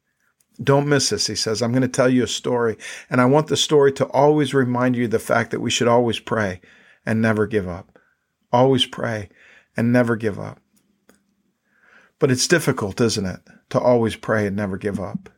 Don't 0.62 0.86
miss 0.86 1.08
this, 1.08 1.28
he 1.28 1.34
says. 1.34 1.62
I'm 1.62 1.72
going 1.72 1.80
to 1.80 1.88
tell 1.88 2.10
you 2.10 2.22
a 2.22 2.28
story, 2.28 2.76
and 3.08 3.22
I 3.22 3.24
want 3.24 3.46
the 3.46 3.56
story 3.56 3.90
to 3.92 4.04
always 4.08 4.52
remind 4.52 4.96
you 4.96 5.08
the 5.08 5.18
fact 5.18 5.50
that 5.52 5.60
we 5.60 5.70
should 5.70 5.88
always 5.88 6.20
pray 6.20 6.60
and 7.06 7.22
never 7.22 7.46
give 7.46 7.66
up. 7.66 7.98
Always 8.52 8.84
pray 8.84 9.30
and 9.78 9.94
never 9.94 10.14
give 10.14 10.38
up. 10.38 10.60
But 12.18 12.30
it's 12.30 12.46
difficult, 12.46 13.00
isn't 13.00 13.24
it, 13.24 13.40
to 13.70 13.80
always 13.80 14.16
pray 14.16 14.46
and 14.46 14.56
never 14.56 14.76
give 14.76 15.00
up? 15.00 15.28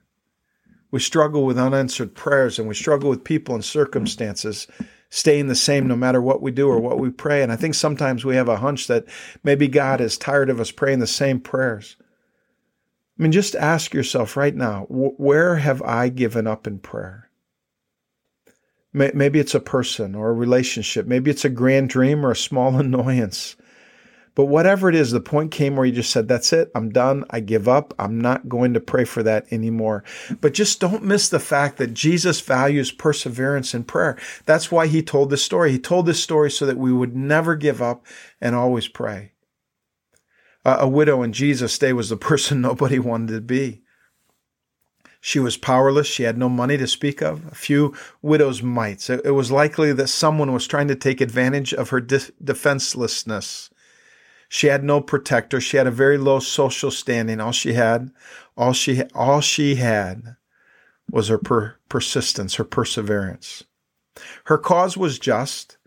We 0.91 1.01
struggle 1.01 1.45
with 1.45 1.59
unanswered 1.59 2.15
prayers 2.15 2.59
and 2.59 2.69
we 2.69 2.75
struggle 2.75 3.11
with 3.11 3.25
people 3.25 3.55
and 3.55 3.65
circumstances 3.65 4.67
staying 5.11 5.47
the 5.47 5.55
same 5.55 5.87
no 5.87 5.97
matter 5.97 6.21
what 6.21 6.43
we 6.43 6.51
do 6.51 6.69
or 6.69 6.81
what 6.81 6.99
we 6.99 7.11
pray. 7.11 7.43
And 7.43 7.53
I 7.53 7.57
think 7.57 7.75
sometimes 7.75 8.25
we 8.25 8.37
have 8.37 8.49
a 8.49 8.57
hunch 8.57 8.87
that 8.87 9.05
maybe 9.43 9.69
God 9.69 10.01
is 10.01 10.19
tired 10.19 10.51
of 10.51 10.61
us 10.61 10.71
praying 10.71 10.99
the 10.99 11.07
same 11.07 11.41
prayers. 11.41 11.97
I 13.19 13.23
mean, 13.23 13.33
just 13.33 13.55
ask 13.55 13.95
yourself 13.95 14.37
right 14.37 14.55
now 14.55 14.87
where 14.89 15.57
have 15.57 15.83
I 15.83 16.09
given 16.09 16.47
up 16.47 16.67
in 16.67 16.79
prayer? 16.79 17.31
Maybe 18.93 19.39
it's 19.39 19.55
a 19.55 19.61
person 19.61 20.15
or 20.15 20.31
a 20.31 20.35
relationship. 20.35 21.07
Maybe 21.07 21.31
it's 21.31 21.45
a 21.45 21.51
grand 21.51 21.91
dream 21.91 22.25
or 22.25 22.31
a 22.31 22.37
small 22.37 22.77
annoyance. 22.79 23.57
But 24.37 24.45
whatever 24.45 24.91
it 24.91 24.95
is, 24.95 25.11
the 25.11 25.21
point 25.21 25.51
came 25.51 25.77
where 25.77 25.87
you 25.87 25.93
just 25.93 26.13
said, 26.13 26.29
That's 26.29 26.53
it. 26.53 26.71
I'm 26.75 26.91
done. 26.91 27.25
I 27.31 27.41
give 27.41 27.67
up. 27.67 27.95
I'm 27.99 28.21
not 28.21 28.49
going 28.51 28.75
to 28.75 28.81
pray 28.81 29.05
for 29.05 29.23
that 29.23 29.51
anymore. 29.51 30.05
But 30.43 30.53
just 30.55 30.79
don't 30.79 31.03
miss 31.03 31.29
the 31.29 31.41
fact 31.41 31.79
that 31.79 31.95
Jesus 31.95 32.41
values 32.43 32.93
perseverance 32.93 33.75
in 33.75 33.83
prayer. 33.85 34.19
That's 34.45 34.71
why 34.71 34.89
he 34.89 35.03
told 35.03 35.31
this 35.31 35.43
story. 35.43 35.73
He 35.73 35.79
told 35.79 36.05
this 36.05 36.23
story 36.23 36.51
so 36.51 36.67
that 36.67 36.77
we 36.77 36.93
would 36.93 37.17
never 37.17 37.57
give 37.57 37.81
up 37.81 38.05
and 38.39 38.55
always 38.55 38.89
pray. 38.89 39.33
A 40.67 40.89
widow 40.89 41.23
in 41.23 41.33
Jesus' 41.33 41.79
day 41.79 41.95
was 41.95 42.11
the 42.11 42.17
person 42.19 42.61
nobody 42.61 42.99
wanted 42.99 43.33
to 43.33 43.41
be. 43.41 43.83
She 45.19 45.39
was 45.39 45.57
powerless. 45.57 46.07
She 46.07 46.25
had 46.25 46.37
no 46.37 46.51
money 46.51 46.77
to 46.77 46.87
speak 46.87 47.23
of, 47.23 47.47
a 47.47 47.55
few 47.55 47.95
widow's 48.21 48.63
mites. 48.63 49.09
It 49.09 49.35
was 49.35 49.51
likely 49.51 49.95
that 49.95 50.09
someone 50.09 50.53
was 50.53 50.67
trying 50.67 50.89
to 50.89 50.95
take 50.95 51.23
advantage 51.23 51.73
of 51.73 51.89
her 51.89 52.01
de- 52.01 52.31
defenselessness. 52.45 53.71
She 54.49 54.69
had 54.69 54.85
no 54.85 55.01
protector. 55.01 55.61
She 55.61 55.77
had 55.77 55.87
a 55.87 55.93
very 55.93 56.19
low 56.19 56.39
social 56.39 56.91
standing. 56.91 57.41
All 57.41 57.53
she 57.53 57.73
had, 57.73 58.11
all 58.57 58.73
she, 58.73 59.03
all 59.15 59.41
she 59.41 59.77
had 59.77 60.37
was 61.11 61.29
her 61.29 61.39
per- 61.39 61.77
persistence, 61.89 62.55
her 62.57 62.65
perseverance. 62.65 63.65
Her 64.45 64.59
cause 64.59 64.97
was 64.97 65.19
just. 65.19 65.79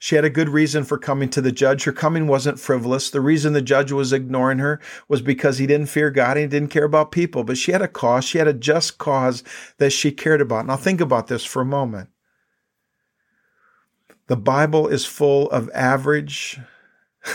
She 0.00 0.14
had 0.14 0.24
a 0.24 0.30
good 0.30 0.48
reason 0.48 0.84
for 0.84 0.96
coming 0.96 1.28
to 1.30 1.40
the 1.40 1.50
judge. 1.50 1.82
Her 1.82 1.92
coming 1.92 2.28
wasn't 2.28 2.60
frivolous. 2.60 3.10
The 3.10 3.20
reason 3.20 3.52
the 3.52 3.60
judge 3.60 3.90
was 3.90 4.12
ignoring 4.12 4.58
her 4.58 4.80
was 5.08 5.20
because 5.20 5.58
he 5.58 5.66
didn't 5.66 5.88
fear 5.88 6.10
God 6.10 6.36
and 6.36 6.52
he 6.52 6.58
didn't 6.58 6.70
care 6.70 6.84
about 6.84 7.10
people. 7.10 7.42
But 7.42 7.58
she 7.58 7.72
had 7.72 7.82
a 7.82 7.88
cause. 7.88 8.24
She 8.24 8.38
had 8.38 8.46
a 8.46 8.52
just 8.52 8.98
cause 8.98 9.42
that 9.78 9.90
she 9.90 10.12
cared 10.12 10.40
about. 10.40 10.66
Now 10.66 10.76
think 10.76 11.00
about 11.00 11.26
this 11.26 11.44
for 11.44 11.62
a 11.62 11.66
moment. 11.66 12.10
The 14.28 14.36
Bible 14.36 14.86
is 14.86 15.04
full 15.04 15.50
of 15.50 15.70
average, 15.74 16.60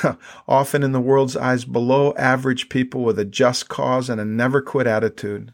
often 0.48 0.84
in 0.84 0.92
the 0.92 1.02
world's 1.02 1.36
eyes, 1.36 1.66
below 1.66 2.14
average 2.16 2.70
people 2.70 3.04
with 3.04 3.20
a 3.20 3.26
just 3.26 3.70
cause 3.70 4.10
and 4.10 4.20
a 4.20 4.26
never 4.26 4.62
quit 4.62 4.88
attitude 4.88 5.54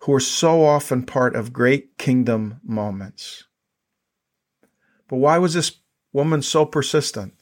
who 0.00 0.12
are 0.12 0.20
so 0.20 0.64
often 0.64 1.04
part 1.04 1.34
of 1.34 1.52
great 1.52 1.96
kingdom 1.96 2.60
moments. 2.62 3.44
But 5.08 5.16
why 5.16 5.38
was 5.38 5.54
this 5.54 5.80
woman 6.12 6.42
so 6.42 6.66
persistent? 6.66 7.34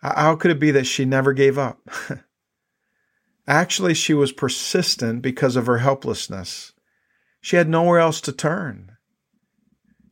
How 0.00 0.36
could 0.36 0.50
it 0.50 0.60
be 0.60 0.70
that 0.72 0.86
she 0.86 1.04
never 1.04 1.32
gave 1.32 1.58
up? 1.58 1.80
Actually, 3.46 3.94
she 3.94 4.14
was 4.14 4.32
persistent 4.32 5.22
because 5.22 5.56
of 5.56 5.66
her 5.66 5.78
helplessness. 5.78 6.72
She 7.40 7.56
had 7.56 7.68
nowhere 7.68 7.98
else 7.98 8.20
to 8.22 8.32
turn. 8.32 8.91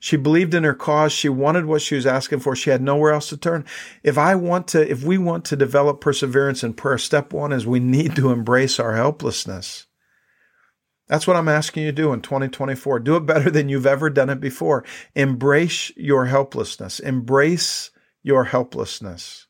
She 0.03 0.17
believed 0.17 0.55
in 0.55 0.65
her 0.65 0.75
cause. 0.75 1.13
She 1.13 1.29
wanted 1.29 1.67
what 1.67 1.83
she 1.83 1.95
was 1.95 2.07
asking 2.07 2.41
for. 2.41 2.57
She 2.57 2.71
had 2.71 2.81
nowhere 2.81 3.13
else 3.13 3.29
to 3.29 3.37
turn. 3.37 3.67
If 4.03 4.17
I 4.17 4.35
want 4.35 4.67
to, 4.69 4.91
if 4.91 5.05
we 5.05 5.19
want 5.19 5.45
to 5.47 5.57
develop 5.57 6.01
perseverance 6.01 6.65
in 6.65 6.73
prayer, 6.73 6.97
step 6.97 7.35
one 7.35 7.53
is 7.53 7.67
we 7.67 7.81
need 7.81 8.17
to 8.17 8.31
embrace 8.31 8.81
our 8.81 8.97
helplessness. 8.97 9.87
That's 11.07 11.27
what 11.27 11.37
I'm 11.37 11.49
asking 11.49 11.83
you 11.83 11.91
to 11.91 12.03
do 12.03 12.13
in 12.15 12.23
2024. 12.23 13.01
Do 13.01 13.17
it 13.17 13.27
better 13.27 13.51
than 13.51 13.69
you've 13.69 13.87
ever 13.87 14.09
done 14.09 14.31
it 14.31 14.41
before. 14.41 14.85
Embrace 15.15 15.93
your 15.97 16.27
helplessness. 16.27 16.99
Embrace 16.99 17.91
your 18.23 18.45
helplessness. 18.45 19.47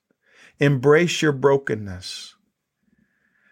Embrace 0.59 1.23
your 1.23 1.33
brokenness. 1.33 2.35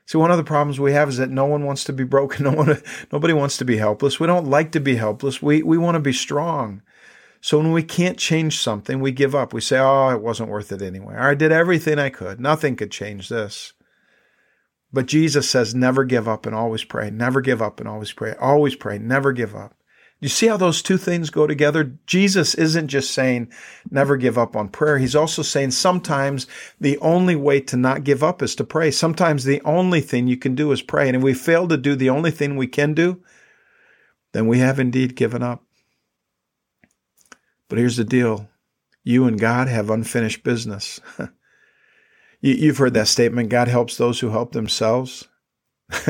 See, 0.07 0.19
one 0.19 0.31
of 0.31 0.39
the 0.39 0.45
problems 0.45 0.81
we 0.81 0.93
have 0.93 1.11
is 1.11 1.19
that 1.19 1.31
no 1.31 1.45
one 1.45 1.65
wants 1.65 1.85
to 1.85 1.93
be 1.93 2.05
broken. 2.05 2.45
No 2.51 2.53
one, 2.53 2.83
nobody 3.13 3.35
wants 3.35 3.59
to 3.59 3.65
be 3.65 3.77
helpless. 3.77 4.19
We 4.19 4.27
don't 4.27 4.49
like 4.49 4.73
to 4.73 4.81
be 4.81 4.97
helpless. 4.97 5.43
We, 5.43 5.63
we 5.63 5.79
want 5.79 5.95
to 5.97 6.01
be 6.01 6.15
strong. 6.15 6.83
So 7.41 7.59
when 7.59 7.73
we 7.73 7.83
can't 7.83 8.19
change 8.19 8.59
something, 8.59 9.01
we 9.01 9.13
give 9.13 9.35
up. 9.35 9.53
We 9.53 9.61
say, 9.61 9.79
oh, 9.79 10.11
it 10.11 10.21
wasn't 10.21 10.51
worth 10.51 10.73
it 10.73 10.83
anyway. 10.83 11.17
I 11.17 11.35
did 11.35 11.53
everything 11.53 11.99
I 11.99 12.11
could. 12.11 12.41
Nothing 12.41 12.77
could 12.77 12.91
change 12.91 13.29
this. 13.29 13.73
But 14.93 15.07
Jesus 15.07 15.49
says, 15.49 15.75
never 15.75 16.05
give 16.05 16.27
up 16.27 16.47
and 16.47 16.55
always 16.55 16.85
pray. 16.85 17.11
Never 17.11 17.41
give 17.41 17.63
up 17.63 17.79
and 17.79 17.89
always 17.89 18.13
pray. 18.13 18.35
Always 18.41 18.75
pray. 18.75 18.99
Never 18.99 19.33
give 19.33 19.55
up. 19.55 19.75
You 20.21 20.29
see 20.29 20.49
how 20.49 20.57
those 20.57 20.83
two 20.83 20.97
things 20.97 21.31
go 21.31 21.47
together? 21.47 21.97
Jesus 22.07 22.55
isn't 22.57 22.89
just 22.89 23.13
saying 23.13 23.53
never 23.89 24.17
give 24.17 24.37
up 24.37 24.57
on 24.57 24.69
prayer. 24.69 24.99
He's 24.99 25.15
also 25.15 25.43
saying 25.43 25.71
sometimes 25.71 26.49
the 26.81 26.99
only 26.99 27.37
way 27.37 27.61
to 27.61 27.77
not 27.77 28.03
give 28.03 28.25
up 28.25 28.43
is 28.43 28.57
to 28.57 28.65
pray. 28.65 28.91
Sometimes 28.91 29.45
the 29.45 29.63
only 29.65 30.01
thing 30.01 30.27
you 30.27 30.37
can 30.37 30.57
do 30.57 30.73
is 30.73 30.83
pray. 30.83 31.07
And 31.07 31.17
if 31.17 31.23
we 31.23 31.35
fail 31.35 31.69
to 31.69 31.77
do 31.77 31.95
the 31.95 32.11
only 32.11 32.33
thing 32.33 32.57
we 32.57 32.67
can 32.67 32.95
do, 32.95 33.23
then 34.33 34.49
we 34.49 34.59
have 34.59 34.81
indeed 34.81 35.15
given 35.15 35.43
up. 35.43 35.63
But 37.69 37.79
here's 37.79 37.97
the 37.97 38.05
deal. 38.05 38.49
You 39.05 39.27
and 39.27 39.39
God 39.39 39.69
have 39.69 39.91
unfinished 39.91 40.43
business. 40.43 41.01
You've 42.41 42.79
heard 42.79 42.95
that 42.95 43.09
statement 43.09 43.49
God 43.49 43.69
helps 43.69 43.97
those 43.97 44.21
who 44.21 44.31
help 44.31 44.53
themselves. 44.53 45.29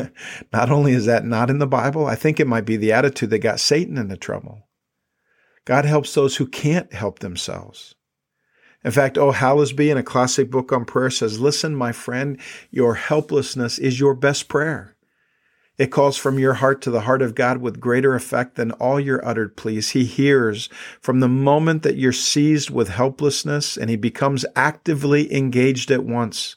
not 0.52 0.70
only 0.70 0.92
is 0.92 1.06
that 1.06 1.24
not 1.24 1.50
in 1.50 1.58
the 1.58 1.66
Bible, 1.66 2.06
I 2.06 2.16
think 2.16 2.40
it 2.40 2.46
might 2.46 2.64
be 2.64 2.76
the 2.76 2.92
attitude 2.92 3.30
that 3.30 3.38
got 3.38 3.60
Satan 3.60 3.96
into 3.96 4.16
trouble. 4.16 4.68
God 5.64 5.84
helps 5.84 6.14
those 6.14 6.36
who 6.36 6.46
can't 6.46 6.92
help 6.92 7.18
themselves. 7.20 7.94
In 8.84 8.90
fact, 8.90 9.18
O. 9.18 9.32
Hallesby, 9.32 9.90
in 9.90 9.98
a 9.98 10.02
classic 10.02 10.50
book 10.50 10.72
on 10.72 10.84
prayer, 10.84 11.10
says, 11.10 11.40
Listen, 11.40 11.74
my 11.74 11.92
friend, 11.92 12.40
your 12.70 12.94
helplessness 12.94 13.78
is 13.78 13.98
your 13.98 14.14
best 14.14 14.48
prayer. 14.48 14.96
It 15.78 15.92
calls 15.92 16.16
from 16.16 16.40
your 16.40 16.54
heart 16.54 16.82
to 16.82 16.90
the 16.90 17.02
heart 17.02 17.22
of 17.22 17.36
God 17.36 17.58
with 17.58 17.78
greater 17.78 18.16
effect 18.16 18.56
than 18.56 18.72
all 18.72 18.98
your 18.98 19.24
uttered 19.24 19.56
pleas. 19.56 19.90
He 19.90 20.04
hears 20.04 20.68
from 21.00 21.20
the 21.20 21.28
moment 21.28 21.84
that 21.84 21.96
you're 21.96 22.12
seized 22.12 22.68
with 22.68 22.88
helplessness 22.88 23.76
and 23.76 23.88
he 23.88 23.96
becomes 23.96 24.44
actively 24.56 25.32
engaged 25.32 25.92
at 25.92 26.04
once 26.04 26.56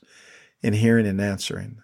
in 0.64 0.74
hearing 0.74 1.06
and 1.06 1.22
answering. 1.22 1.78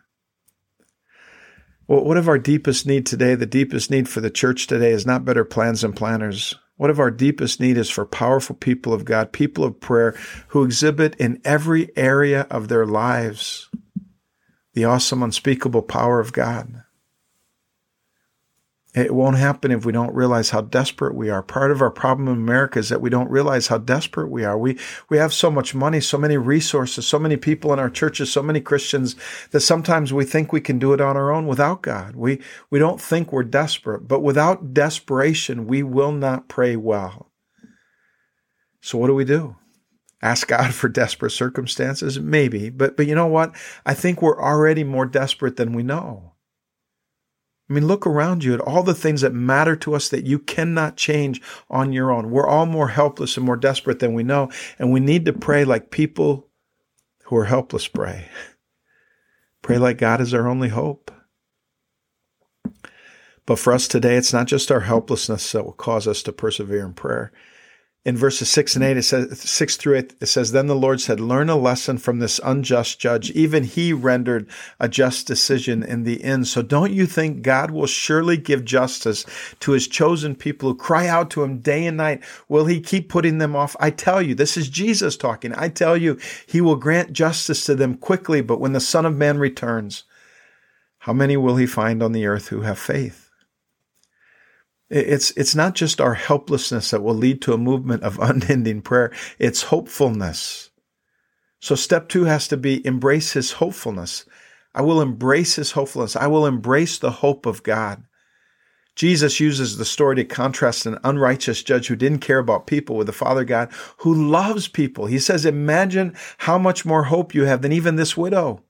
Well, 1.88 2.04
what 2.04 2.18
if 2.18 2.28
our 2.28 2.40
deepest 2.40 2.88
need 2.88 3.06
today, 3.06 3.36
the 3.36 3.46
deepest 3.46 3.92
need 3.92 4.10
for 4.10 4.20
the 4.20 4.32
church 4.32 4.66
today 4.66 4.92
is 4.92 5.06
not 5.06 5.24
better 5.24 5.46
plans 5.46 5.84
and 5.84 5.96
planners? 5.96 6.56
What 6.76 6.90
if 6.90 7.00
our 7.00 7.12
deepest 7.12 7.60
need 7.60 7.78
is 7.78 7.90
for 7.90 8.06
powerful 8.06 8.56
people 8.56 8.94
of 8.94 9.06
God, 9.06 9.32
people 9.32 9.64
of 9.64 9.80
prayer 9.80 10.20
who 10.50 10.64
exhibit 10.64 11.16
in 11.16 11.40
every 11.46 11.96
area 11.96 12.48
of 12.50 12.68
their 12.68 12.86
lives 12.86 13.70
the 14.74 14.86
awesome, 14.86 15.24
unspeakable 15.24 15.84
power 15.84 16.20
of 16.20 16.34
God? 16.34 16.84
It 18.98 19.14
won't 19.14 19.38
happen 19.38 19.70
if 19.72 19.86
we 19.86 19.92
don't 19.92 20.16
realize 20.16 20.50
how 20.50 20.62
desperate 20.62 21.14
we 21.14 21.30
are. 21.30 21.44
Part 21.44 21.70
of 21.70 21.84
our 21.84 21.92
problem 21.92 22.28
in 22.28 22.34
America 22.34 22.80
is 22.80 22.90
that 22.90 23.00
we 23.00 23.12
don't 23.12 23.30
realize 23.30 23.68
how 23.68 23.78
desperate 23.78 24.32
we 24.32 24.44
are. 24.44 24.58
We, 24.58 24.80
we 25.08 25.20
have 25.20 25.32
so 25.32 25.52
much 25.52 25.76
money, 25.76 26.02
so 26.02 26.18
many 26.18 26.36
resources, 26.36 27.06
so 27.06 27.20
many 27.20 27.38
people 27.38 27.72
in 27.72 27.78
our 27.78 27.92
churches, 27.92 28.32
so 28.32 28.42
many 28.42 28.60
Christians 28.60 29.16
that 29.52 29.60
sometimes 29.60 30.14
we 30.14 30.26
think 30.26 30.52
we 30.52 30.62
can 30.62 30.80
do 30.80 30.94
it 30.94 31.02
on 31.02 31.16
our 31.16 31.32
own 31.32 31.46
without 31.46 31.84
God. 31.84 32.16
We, 32.16 32.42
we 32.72 32.80
don't 32.80 33.00
think 33.00 33.32
we're 33.32 33.44
desperate, 33.44 34.08
but 34.08 34.22
without 34.22 34.74
desperation, 34.74 35.68
we 35.68 35.84
will 35.84 36.12
not 36.12 36.48
pray 36.48 36.76
well. 36.76 37.32
So 38.82 38.98
what 38.98 39.08
do 39.08 39.14
we 39.14 39.26
do? 39.26 39.58
Ask 40.24 40.48
God 40.48 40.74
for 40.74 40.90
desperate 40.90 41.32
circumstances? 41.32 42.20
Maybe, 42.20 42.72
but, 42.72 42.98
but 42.98 43.06
you 43.06 43.14
know 43.14 43.28
what? 43.28 43.56
I 43.86 43.94
think 43.94 44.24
we're 44.24 44.42
already 44.42 44.84
more 44.84 45.06
desperate 45.06 45.56
than 45.56 45.74
we 45.74 45.84
know. 45.84 46.34
I 47.70 47.74
mean, 47.74 47.86
look 47.86 48.08
around 48.08 48.44
you 48.44 48.54
at 48.54 48.62
all 48.62 48.82
the 48.82 48.94
things 48.94 49.22
that 49.22 49.34
matter 49.34 49.76
to 49.78 49.94
us 49.94 50.08
that 50.10 50.26
you 50.26 50.40
cannot 50.40 50.96
change 50.96 51.42
on 51.70 51.92
your 51.92 52.12
own. 52.12 52.32
We're 52.32 52.48
all 52.48 52.66
more 52.66 52.90
helpless 52.90 53.36
and 53.36 53.46
more 53.46 53.58
desperate 53.58 54.00
than 54.00 54.14
we 54.14 54.24
know. 54.24 54.50
And 54.80 54.92
we 54.92 55.02
need 55.02 55.26
to 55.26 55.34
pray 55.34 55.66
like 55.66 55.92
people 55.92 56.48
who 57.26 57.36
are 57.36 57.46
helpless 57.46 57.88
pray. 57.88 58.30
Pray 59.64 59.80
like 59.80 59.98
God 59.98 60.22
is 60.22 60.34
our 60.34 60.48
only 60.48 60.70
hope. 60.70 61.12
But 63.46 63.60
for 63.60 63.74
us 63.74 63.86
today, 63.86 64.16
it's 64.16 64.32
not 64.32 64.48
just 64.48 64.72
our 64.72 64.82
helplessness 64.82 65.52
that 65.52 65.66
will 65.66 65.74
cause 65.74 66.08
us 66.08 66.24
to 66.24 66.32
persevere 66.32 66.86
in 66.86 66.94
prayer 66.94 67.34
in 68.06 68.16
verses 68.16 68.50
6 68.50 68.76
and 68.76 68.86
8 68.86 68.98
it 68.98 69.04
says 69.04 69.40
6 69.42 69.76
through 69.76 69.98
8 69.98 70.16
it 70.22 70.26
says 70.28 70.52
then 70.54 70.68
the 70.68 70.76
lord 70.76 71.02
said 71.02 71.20
learn 71.20 71.50
a 71.50 71.58
lesson 71.58 71.98
from 71.98 72.20
this 72.20 72.40
unjust 72.44 73.00
judge. 73.00 73.32
Even 73.32 73.64
he 73.64 73.92
rendered 73.92 74.50
a 74.80 74.88
just 74.88 75.28
decision 75.28 75.84
in 75.84 76.04
the 76.04 76.24
end. 76.24 76.48
So 76.48 76.62
don't 76.62 76.94
you 76.94 77.06
think 77.06 77.42
god 77.42 77.72
will 77.72 77.86
surely 77.86 78.38
give 78.38 78.64
justice 78.64 79.26
to 79.60 79.72
his 79.72 79.88
chosen 79.88 80.36
people 80.36 80.70
who 80.70 80.76
cry 80.76 81.08
out 81.08 81.30
to 81.32 81.44
him 81.44 81.60
day 81.60 81.86
and 81.86 81.98
night? 81.98 82.24
Will 82.48 82.66
he 82.66 82.80
keep 82.80 83.10
putting 83.10 83.40
them 83.40 83.56
off? 83.56 83.76
I 83.80 83.90
tell 83.90 84.22
you 84.22 84.36
this 84.36 84.58
is 84.58 84.70
jesus 84.70 85.18
talking. 85.18 85.54
I 85.56 85.70
tell 85.70 85.98
you 85.98 86.18
he 86.48 86.62
will 86.62 86.78
grant 86.78 87.14
justice 87.14 87.66
to 87.66 87.76
them 87.76 87.98
quickly 87.98 88.42
but 88.42 88.60
when 88.60 88.74
the 88.74 88.80
son 88.80 89.06
of 89.06 89.16
man 89.16 89.38
returns 89.38 90.04
how 91.00 91.14
many 91.14 91.38
will 91.38 91.58
he 91.58 91.66
find 91.66 92.02
on 92.02 92.12
the 92.12 92.26
earth 92.26 92.48
who 92.50 92.62
have 92.62 92.80
faith 92.80 93.27
it's, 94.90 95.32
it's 95.32 95.56
not 95.56 95.76
just 95.76 96.00
our 96.00 96.14
helplessness 96.14 96.92
that 96.92 97.04
will 97.04 97.16
lead 97.16 97.42
to 97.42 97.54
a 97.54 97.58
movement 97.58 98.04
of 98.04 98.20
unending 98.22 98.82
prayer. 98.82 99.12
It's 99.40 99.64
hopefulness. 99.64 100.70
So 101.60 101.76
step 101.76 102.08
two 102.08 102.26
has 102.26 102.48
to 102.50 102.58
be 102.58 102.86
embrace 102.86 103.34
his 103.34 103.54
hopefulness. 103.54 104.26
I 104.74 104.82
will 104.82 105.02
embrace 105.02 105.56
his 105.56 105.72
hopefulness. 105.72 106.16
I 106.16 106.28
will 106.28 106.46
embrace 106.46 107.00
the 107.00 107.12
hope 107.12 107.46
of 107.46 107.64
God. 107.64 108.04
Jesus 108.96 109.40
uses 109.40 109.78
the 109.78 109.86
story 109.86 110.16
to 110.16 110.26
contrast 110.26 110.86
an 110.86 110.98
unrighteous 111.04 111.62
judge 111.62 111.88
who 111.88 111.96
didn't 111.96 112.20
care 112.20 112.40
about 112.40 112.66
people 112.66 112.96
with 112.96 113.08
the 113.08 113.14
Father 113.14 113.44
God 113.44 113.72
who 113.98 114.14
loves 114.14 114.68
people. 114.68 115.06
He 115.06 115.20
says, 115.20 115.46
imagine 115.46 116.16
how 116.40 116.58
much 116.58 116.86
more 116.86 117.04
hope 117.04 117.36
you 117.36 117.46
have 117.46 117.62
than 117.62 117.72
even 117.72 117.96
this 117.96 118.18
widow. 118.18 118.64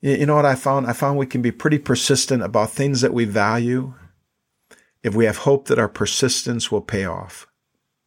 You 0.00 0.26
know 0.26 0.36
what 0.36 0.44
I 0.44 0.54
found? 0.54 0.86
I 0.86 0.92
found 0.92 1.18
we 1.18 1.26
can 1.26 1.42
be 1.42 1.50
pretty 1.50 1.78
persistent 1.78 2.42
about 2.42 2.70
things 2.70 3.00
that 3.00 3.14
we 3.14 3.24
value 3.24 3.94
if 5.04 5.14
we 5.14 5.26
have 5.26 5.36
hope 5.38 5.68
that 5.68 5.78
our 5.78 5.88
persistence 5.88 6.72
will 6.72 6.80
pay 6.80 7.04
off. 7.04 7.46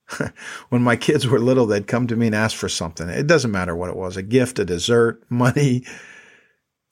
when 0.70 0.82
my 0.82 0.96
kids 0.96 1.27
were 1.27 1.39
little, 1.39 1.66
they'd 1.66 1.88
come 1.88 2.08
to 2.08 2.16
me 2.16 2.27
and 2.27 2.36
ask 2.36 2.58
for 2.58 2.68
something. 2.68 3.08
It 3.08 3.27
doesn't 3.27 3.51
matter 3.51 3.75
what 3.75 3.89
it 3.89 3.96
was 3.96 4.18
a 4.18 4.24
gift, 4.24 4.60
a 4.60 4.66
dessert, 4.66 5.24
money. 5.30 5.86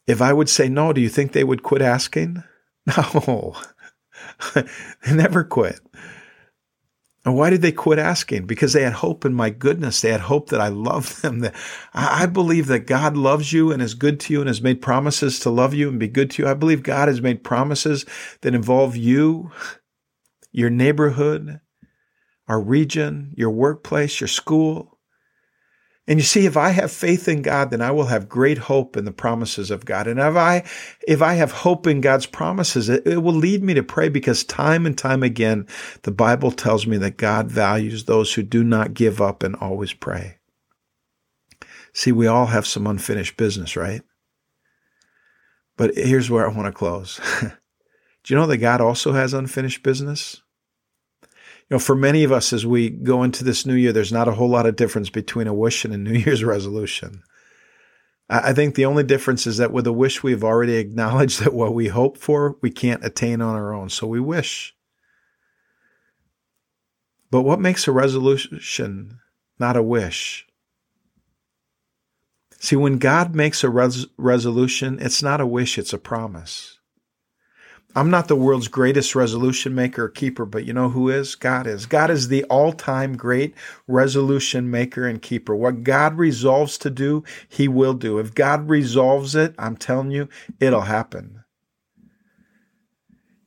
If 0.08 0.22
I 0.22 0.32
would 0.32 0.50
say 0.50 0.70
no, 0.70 0.94
do 0.94 1.02
you 1.02 1.10
think 1.10 1.32
they 1.32 1.44
would 1.44 1.64
quit 1.64 1.82
asking? 1.82 2.44
No, 2.96 3.56
they 4.54 5.14
never 5.14 5.44
quit. 5.44 5.80
And 7.26 7.36
why 7.36 7.50
did 7.50 7.64
they 7.64 7.72
quit 7.72 7.98
asking? 7.98 8.46
Because 8.46 8.74
they 8.74 8.84
had 8.84 8.94
hope 8.94 9.26
in 9.26 9.34
my 9.34 9.50
goodness. 9.50 10.00
They 10.00 10.12
had 10.12 10.22
hope 10.22 10.50
that 10.50 10.62
I 10.62 10.68
love 10.68 11.20
them. 11.22 11.40
That 11.40 11.56
I 11.96 12.28
believe 12.28 12.68
that 12.68 12.86
God 12.86 13.18
loves 13.18 13.52
you 13.52 13.72
and 13.72 13.82
is 13.82 13.96
good 13.96 14.20
to 14.22 14.34
you 14.34 14.42
and 14.42 14.48
has 14.48 14.62
made 14.62 14.84
promises 14.84 15.40
to 15.40 15.50
love 15.50 15.74
you 15.74 15.90
and 15.90 16.00
be 16.00 16.08
good 16.08 16.30
to 16.32 16.44
you. 16.44 16.48
I 16.48 16.54
believe 16.54 16.84
God 16.84 17.08
has 17.08 17.22
made 17.22 17.44
promises 17.44 18.06
that 18.42 18.54
involve 18.54 18.96
you, 18.96 19.52
your 20.56 20.70
neighborhood, 20.70 21.60
our 22.48 22.62
region, 22.62 23.34
your 23.36 23.50
workplace, 23.50 24.22
your 24.22 24.30
school. 24.30 24.98
And 26.08 26.18
you 26.18 26.24
see, 26.24 26.46
if 26.46 26.56
I 26.56 26.70
have 26.70 26.94
faith 26.94 27.28
in 27.28 27.42
God, 27.42 27.72
then 27.72 27.82
I 27.82 27.92
will 27.92 28.06
have 28.06 28.30
great 28.30 28.58
hope 28.58 28.96
in 28.96 29.04
the 29.04 29.12
promises 29.12 29.70
of 29.70 29.84
God. 29.84 30.08
And 30.08 30.18
if 30.18 30.36
I, 30.38 30.64
if 31.06 31.22
I 31.22 31.34
have 31.34 31.52
hope 31.52 31.88
in 31.88 32.00
God's 32.00 32.26
promises, 32.26 32.88
it, 32.88 33.06
it, 33.06 33.18
will 33.18 33.34
lead 33.34 33.64
me 33.64 33.74
to 33.74 33.84
pray 33.84 34.08
because 34.08 34.46
time 34.46 34.86
and 34.86 34.98
time 34.98 35.24
again, 35.24 35.68
the 36.04 36.12
Bible 36.12 36.52
tells 36.52 36.88
me 36.88 36.98
that 37.00 37.18
God 37.18 37.52
values 37.52 38.06
those 38.06 38.34
who 38.34 38.44
do 38.44 38.64
not 38.64 38.94
give 38.94 39.20
up 39.20 39.44
and 39.44 39.58
always 39.58 39.92
pray. 39.92 40.38
See, 41.92 42.14
we 42.14 42.28
all 42.28 42.46
have 42.46 42.66
some 42.66 42.88
unfinished 42.88 43.36
business, 43.36 43.76
right? 43.76 44.04
But 45.76 45.96
here's 45.96 46.30
where 46.30 46.50
I 46.50 46.54
want 46.54 46.68
to 46.68 46.72
close. 46.72 47.20
do 47.42 47.50
you 48.34 48.36
know 48.38 48.48
that 48.48 48.60
God 48.60 48.80
also 48.80 49.12
has 49.12 49.34
unfinished 49.34 49.84
business? 49.84 50.42
You 51.70 51.76
know, 51.76 51.80
for 51.80 51.96
many 51.96 52.24
of 52.24 52.32
us 52.32 52.54
as 52.54 52.66
we 52.66 52.90
go 52.90 53.24
into 53.24 53.44
this 53.44 53.66
new 53.66 53.74
year, 53.74 53.92
there's 53.92 54.12
not 54.12 54.28
a 54.28 54.34
whole 54.34 54.50
lot 54.50 54.68
of 54.68 54.76
difference 54.76 55.10
between 55.10 55.48
a 55.48 55.54
wish 55.54 55.84
and 55.84 55.94
a 55.94 55.98
New 55.98 56.14
Year's 56.20 56.44
resolution. 56.44 57.24
I 58.28 58.54
think 58.54 58.74
the 58.74 58.86
only 58.86 59.04
difference 59.04 59.46
is 59.46 59.58
that 59.58 59.72
with 59.72 59.86
a 59.86 59.94
wish, 59.94 60.24
we've 60.24 60.44
already 60.44 60.78
acknowledged 60.78 61.42
that 61.42 61.54
what 61.54 61.76
we 61.76 61.88
hope 61.88 62.18
for, 62.18 62.58
we 62.62 62.72
can't 62.72 63.06
attain 63.06 63.40
on 63.40 63.56
our 63.56 63.74
own. 63.74 63.90
So 63.90 64.08
we 64.08 64.20
wish. 64.20 64.76
But 67.30 67.42
what 67.42 67.60
makes 67.60 67.88
a 67.88 67.92
resolution 67.92 69.20
not 69.60 69.78
a 69.78 69.84
wish? 69.84 70.48
See, 72.60 72.76
when 72.76 72.98
God 72.98 73.36
makes 73.36 73.64
a 73.64 73.70
res- 73.70 74.08
resolution, 74.18 74.98
it's 75.00 75.22
not 75.22 75.42
a 75.42 75.46
wish, 75.46 75.78
it's 75.78 75.94
a 75.94 76.00
promise. 76.00 76.80
I'm 77.96 78.10
not 78.10 78.28
the 78.28 78.36
world's 78.36 78.68
greatest 78.68 79.16
resolution 79.16 79.74
maker 79.74 80.06
or 80.06 80.10
keeper, 80.10 80.46
but 80.46 80.66
you 80.66 80.74
know 80.74 80.90
who 80.90 81.10
is? 81.10 81.36
God 81.36 81.66
is. 81.66 81.86
God 81.86 82.12
is 82.12 82.28
the 82.28 82.44
all 82.46 82.74
time 82.74 83.18
great 83.18 83.56
resolution 83.88 84.70
maker 84.70 85.08
and 85.08 85.22
keeper. 85.22 85.56
What 85.56 85.86
God 85.86 86.18
resolves 86.18 86.78
to 86.80 86.90
do, 86.92 87.24
He 87.50 87.70
will 87.70 87.96
do. 87.96 88.20
If 88.20 88.36
God 88.36 88.70
resolves 88.70 89.34
it, 89.34 89.56
I'm 89.58 89.78
telling 89.78 90.12
you, 90.12 90.28
it'll 90.60 90.82
happen. 90.82 91.45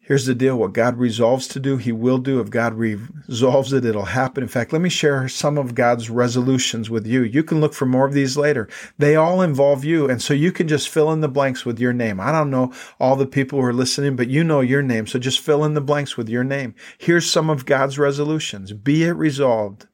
Here's 0.08 0.24
the 0.24 0.34
deal 0.34 0.56
what 0.56 0.72
God 0.72 0.96
resolves 0.96 1.46
to 1.48 1.60
do, 1.60 1.76
He 1.76 1.92
will 1.92 2.16
do. 2.16 2.40
If 2.40 2.48
God 2.48 2.72
resolves 2.72 3.74
it, 3.74 3.84
it'll 3.84 4.06
happen. 4.06 4.42
In 4.42 4.48
fact, 4.48 4.72
let 4.72 4.80
me 4.80 4.88
share 4.88 5.28
some 5.28 5.58
of 5.58 5.74
God's 5.74 6.08
resolutions 6.08 6.88
with 6.88 7.06
you. 7.06 7.22
You 7.22 7.44
can 7.44 7.60
look 7.60 7.74
for 7.74 7.84
more 7.84 8.06
of 8.06 8.14
these 8.14 8.34
later. 8.34 8.70
They 8.96 9.16
all 9.16 9.42
involve 9.42 9.84
you. 9.84 10.08
And 10.08 10.22
so 10.22 10.32
you 10.32 10.50
can 10.50 10.66
just 10.66 10.88
fill 10.88 11.12
in 11.12 11.20
the 11.20 11.28
blanks 11.28 11.66
with 11.66 11.78
your 11.78 11.92
name. 11.92 12.20
I 12.20 12.32
don't 12.32 12.48
know 12.48 12.72
all 12.98 13.16
the 13.16 13.26
people 13.26 13.60
who 13.60 13.66
are 13.66 13.72
listening, 13.74 14.16
but 14.16 14.30
you 14.30 14.42
know 14.42 14.62
your 14.62 14.80
name. 14.80 15.06
So 15.06 15.18
just 15.18 15.40
fill 15.40 15.62
in 15.62 15.74
the 15.74 15.82
blanks 15.82 16.16
with 16.16 16.30
your 16.30 16.42
name. 16.42 16.74
Here's 16.96 17.30
some 17.30 17.50
of 17.50 17.66
God's 17.66 17.98
resolutions 17.98 18.72
Be 18.72 19.04
it 19.04 19.12
resolved. 19.12 19.88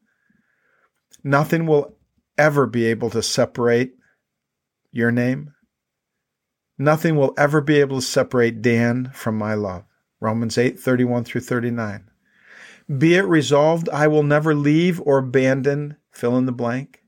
Nothing 1.24 1.66
will 1.66 1.96
ever 2.38 2.68
be 2.68 2.84
able 2.84 3.10
to 3.10 3.20
separate 3.20 3.94
your 4.92 5.10
name. 5.10 5.54
Nothing 6.78 7.16
will 7.16 7.34
ever 7.36 7.60
be 7.60 7.80
able 7.80 7.96
to 7.96 8.06
separate 8.06 8.62
Dan 8.62 9.10
from 9.12 9.36
my 9.36 9.54
love. 9.54 9.82
Romans 10.24 10.56
8, 10.56 10.80
31 10.80 11.24
through 11.24 11.42
39. 11.42 12.10
Be 12.98 13.14
it 13.14 13.26
resolved, 13.26 13.90
I 13.90 14.08
will 14.08 14.22
never 14.22 14.54
leave 14.54 14.98
or 15.02 15.18
abandon, 15.18 15.96
fill 16.10 16.38
in 16.38 16.46
the 16.46 16.52
blank. 16.52 17.02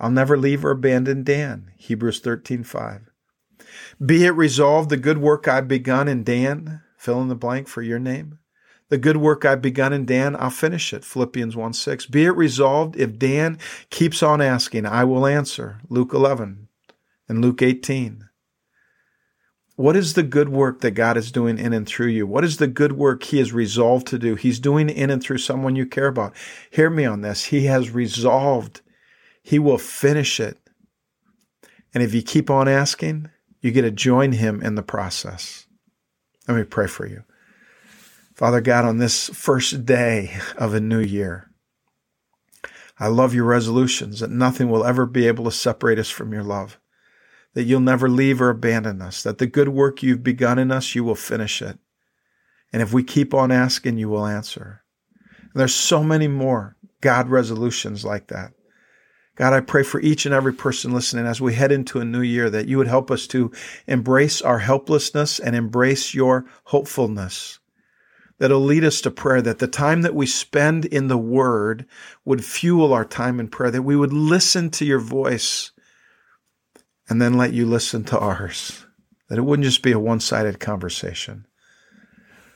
I'll 0.00 0.10
never 0.10 0.38
leave 0.38 0.64
or 0.64 0.70
abandon 0.70 1.22
Dan, 1.22 1.70
Hebrews 1.76 2.20
13, 2.20 2.64
5. 2.64 3.10
Be 4.04 4.24
it 4.24 4.30
resolved, 4.30 4.88
the 4.88 4.96
good 4.96 5.18
work 5.18 5.46
I've 5.46 5.68
begun 5.68 6.08
in 6.08 6.24
Dan, 6.24 6.80
fill 6.96 7.20
in 7.20 7.28
the 7.28 7.34
blank 7.34 7.68
for 7.68 7.82
your 7.82 7.98
name. 7.98 8.38
The 8.88 8.98
good 8.98 9.18
work 9.18 9.44
I've 9.44 9.62
begun 9.62 9.92
in 9.92 10.06
Dan, 10.06 10.34
I'll 10.36 10.48
finish 10.48 10.94
it. 10.94 11.04
Philippians 11.04 11.56
1 11.56 11.72
6. 11.74 12.06
Be 12.06 12.24
it 12.24 12.30
resolved, 12.30 12.96
if 12.96 13.18
Dan 13.18 13.58
keeps 13.90 14.22
on 14.22 14.40
asking, 14.40 14.86
I 14.86 15.04
will 15.04 15.26
answer. 15.26 15.80
Luke 15.90 16.14
11 16.14 16.68
and 17.28 17.42
Luke 17.42 17.60
18. 17.60 18.25
What 19.76 19.94
is 19.94 20.14
the 20.14 20.22
good 20.22 20.48
work 20.48 20.80
that 20.80 20.92
God 20.92 21.18
is 21.18 21.30
doing 21.30 21.58
in 21.58 21.74
and 21.74 21.86
through 21.86 22.08
you? 22.08 22.26
What 22.26 22.44
is 22.44 22.56
the 22.56 22.66
good 22.66 22.92
work 22.92 23.22
He 23.22 23.38
has 23.38 23.52
resolved 23.52 24.06
to 24.08 24.18
do? 24.18 24.34
He's 24.34 24.58
doing 24.58 24.88
in 24.88 25.10
and 25.10 25.22
through 25.22 25.38
someone 25.38 25.76
you 25.76 25.84
care 25.84 26.06
about. 26.06 26.34
Hear 26.70 26.88
me 26.88 27.04
on 27.04 27.20
this. 27.20 27.44
He 27.44 27.66
has 27.66 27.90
resolved. 27.90 28.80
He 29.42 29.58
will 29.58 29.76
finish 29.76 30.40
it. 30.40 30.58
And 31.92 32.02
if 32.02 32.14
you 32.14 32.22
keep 32.22 32.50
on 32.50 32.68
asking, 32.68 33.30
you 33.60 33.70
get 33.70 33.82
to 33.82 33.90
join 33.90 34.32
Him 34.32 34.62
in 34.62 34.76
the 34.76 34.82
process. 34.82 35.66
Let 36.48 36.56
me 36.56 36.64
pray 36.64 36.86
for 36.86 37.06
you. 37.06 37.24
Father 38.34 38.62
God, 38.62 38.86
on 38.86 38.96
this 38.96 39.28
first 39.28 39.84
day 39.84 40.38
of 40.56 40.72
a 40.72 40.80
new 40.80 41.00
year, 41.00 41.50
I 42.98 43.08
love 43.08 43.34
your 43.34 43.44
resolutions 43.44 44.20
that 44.20 44.30
nothing 44.30 44.70
will 44.70 44.86
ever 44.86 45.04
be 45.04 45.26
able 45.26 45.44
to 45.44 45.50
separate 45.50 45.98
us 45.98 46.08
from 46.08 46.32
your 46.32 46.42
love 46.42 46.78
that 47.56 47.64
you'll 47.64 47.80
never 47.80 48.06
leave 48.06 48.42
or 48.42 48.50
abandon 48.50 49.00
us, 49.00 49.22
that 49.22 49.38
the 49.38 49.46
good 49.46 49.70
work 49.70 50.02
you've 50.02 50.22
begun 50.22 50.58
in 50.58 50.70
us, 50.70 50.94
you 50.94 51.02
will 51.02 51.14
finish 51.14 51.62
it. 51.62 51.78
And 52.70 52.82
if 52.82 52.92
we 52.92 53.02
keep 53.02 53.32
on 53.32 53.50
asking, 53.50 53.96
you 53.96 54.10
will 54.10 54.26
answer. 54.26 54.82
And 55.40 55.52
there's 55.54 55.74
so 55.74 56.04
many 56.04 56.28
more 56.28 56.76
God 57.00 57.30
resolutions 57.30 58.04
like 58.04 58.26
that. 58.26 58.52
God, 59.36 59.54
I 59.54 59.60
pray 59.60 59.84
for 59.84 60.02
each 60.02 60.26
and 60.26 60.34
every 60.34 60.52
person 60.52 60.92
listening 60.92 61.24
as 61.24 61.40
we 61.40 61.54
head 61.54 61.72
into 61.72 61.98
a 61.98 62.04
new 62.04 62.20
year 62.20 62.50
that 62.50 62.68
you 62.68 62.76
would 62.76 62.88
help 62.88 63.10
us 63.10 63.26
to 63.28 63.50
embrace 63.86 64.42
our 64.42 64.58
helplessness 64.58 65.38
and 65.38 65.56
embrace 65.56 66.12
your 66.12 66.44
hopefulness. 66.64 67.58
That'll 68.38 68.60
lead 68.60 68.84
us 68.84 69.00
to 69.00 69.10
prayer, 69.10 69.40
that 69.40 69.60
the 69.60 69.66
time 69.66 70.02
that 70.02 70.14
we 70.14 70.26
spend 70.26 70.84
in 70.84 71.08
the 71.08 71.16
Word 71.16 71.86
would 72.26 72.44
fuel 72.44 72.92
our 72.92 73.06
time 73.06 73.40
in 73.40 73.48
prayer, 73.48 73.70
that 73.70 73.80
we 73.80 73.96
would 73.96 74.12
listen 74.12 74.68
to 74.72 74.84
your 74.84 75.00
voice 75.00 75.72
and 77.08 77.20
then 77.20 77.34
let 77.34 77.52
you 77.52 77.66
listen 77.66 78.04
to 78.04 78.18
ours, 78.18 78.86
that 79.28 79.38
it 79.38 79.42
wouldn't 79.42 79.64
just 79.64 79.82
be 79.82 79.92
a 79.92 79.98
one 79.98 80.20
sided 80.20 80.60
conversation. 80.60 81.46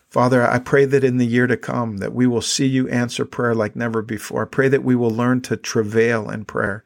Father, 0.08 0.44
I 0.44 0.58
pray 0.58 0.86
that 0.86 1.04
in 1.04 1.18
the 1.18 1.26
year 1.26 1.46
to 1.46 1.56
come 1.56 1.98
that 1.98 2.12
we 2.12 2.26
will 2.26 2.42
see 2.42 2.66
you 2.66 2.88
answer 2.88 3.24
prayer 3.24 3.54
like 3.54 3.76
never 3.76 4.02
before. 4.02 4.42
I 4.42 4.48
pray 4.48 4.68
that 4.68 4.82
we 4.82 4.96
will 4.96 5.10
learn 5.10 5.40
to 5.42 5.56
travail 5.56 6.28
in 6.28 6.44
prayer. 6.44 6.82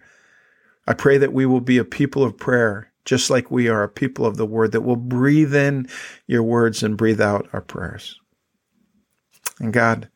I 0.87 0.93
pray 0.93 1.17
that 1.17 1.33
we 1.33 1.47
will 1.47 1.63
be 1.63 1.79
a 1.79 1.85
people 1.85 2.23
of 2.23 2.37
prayer, 2.37 2.93
just 3.07 3.31
like 3.31 3.51
we 3.51 3.67
are 3.67 3.83
a 3.83 3.89
people 3.89 4.27
of 4.27 4.37
the 4.37 4.45
word, 4.45 4.73
that 4.73 4.83
will 4.83 4.97
breathe 4.97 5.55
in 5.55 5.89
your 6.27 6.43
words 6.43 6.83
and 6.83 6.99
breathe 6.99 7.21
out 7.21 7.49
our 7.55 7.63
prayers. 7.63 8.21
And 9.59 9.73
God, 9.73 10.11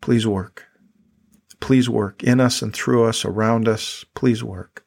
please 0.00 0.26
work. 0.26 0.64
Please 1.60 1.90
work 1.90 2.22
in 2.22 2.40
us 2.40 2.62
and 2.62 2.72
through 2.72 3.04
us, 3.04 3.26
around 3.26 3.68
us. 3.68 4.06
Please 4.14 4.42
work. 4.42 4.86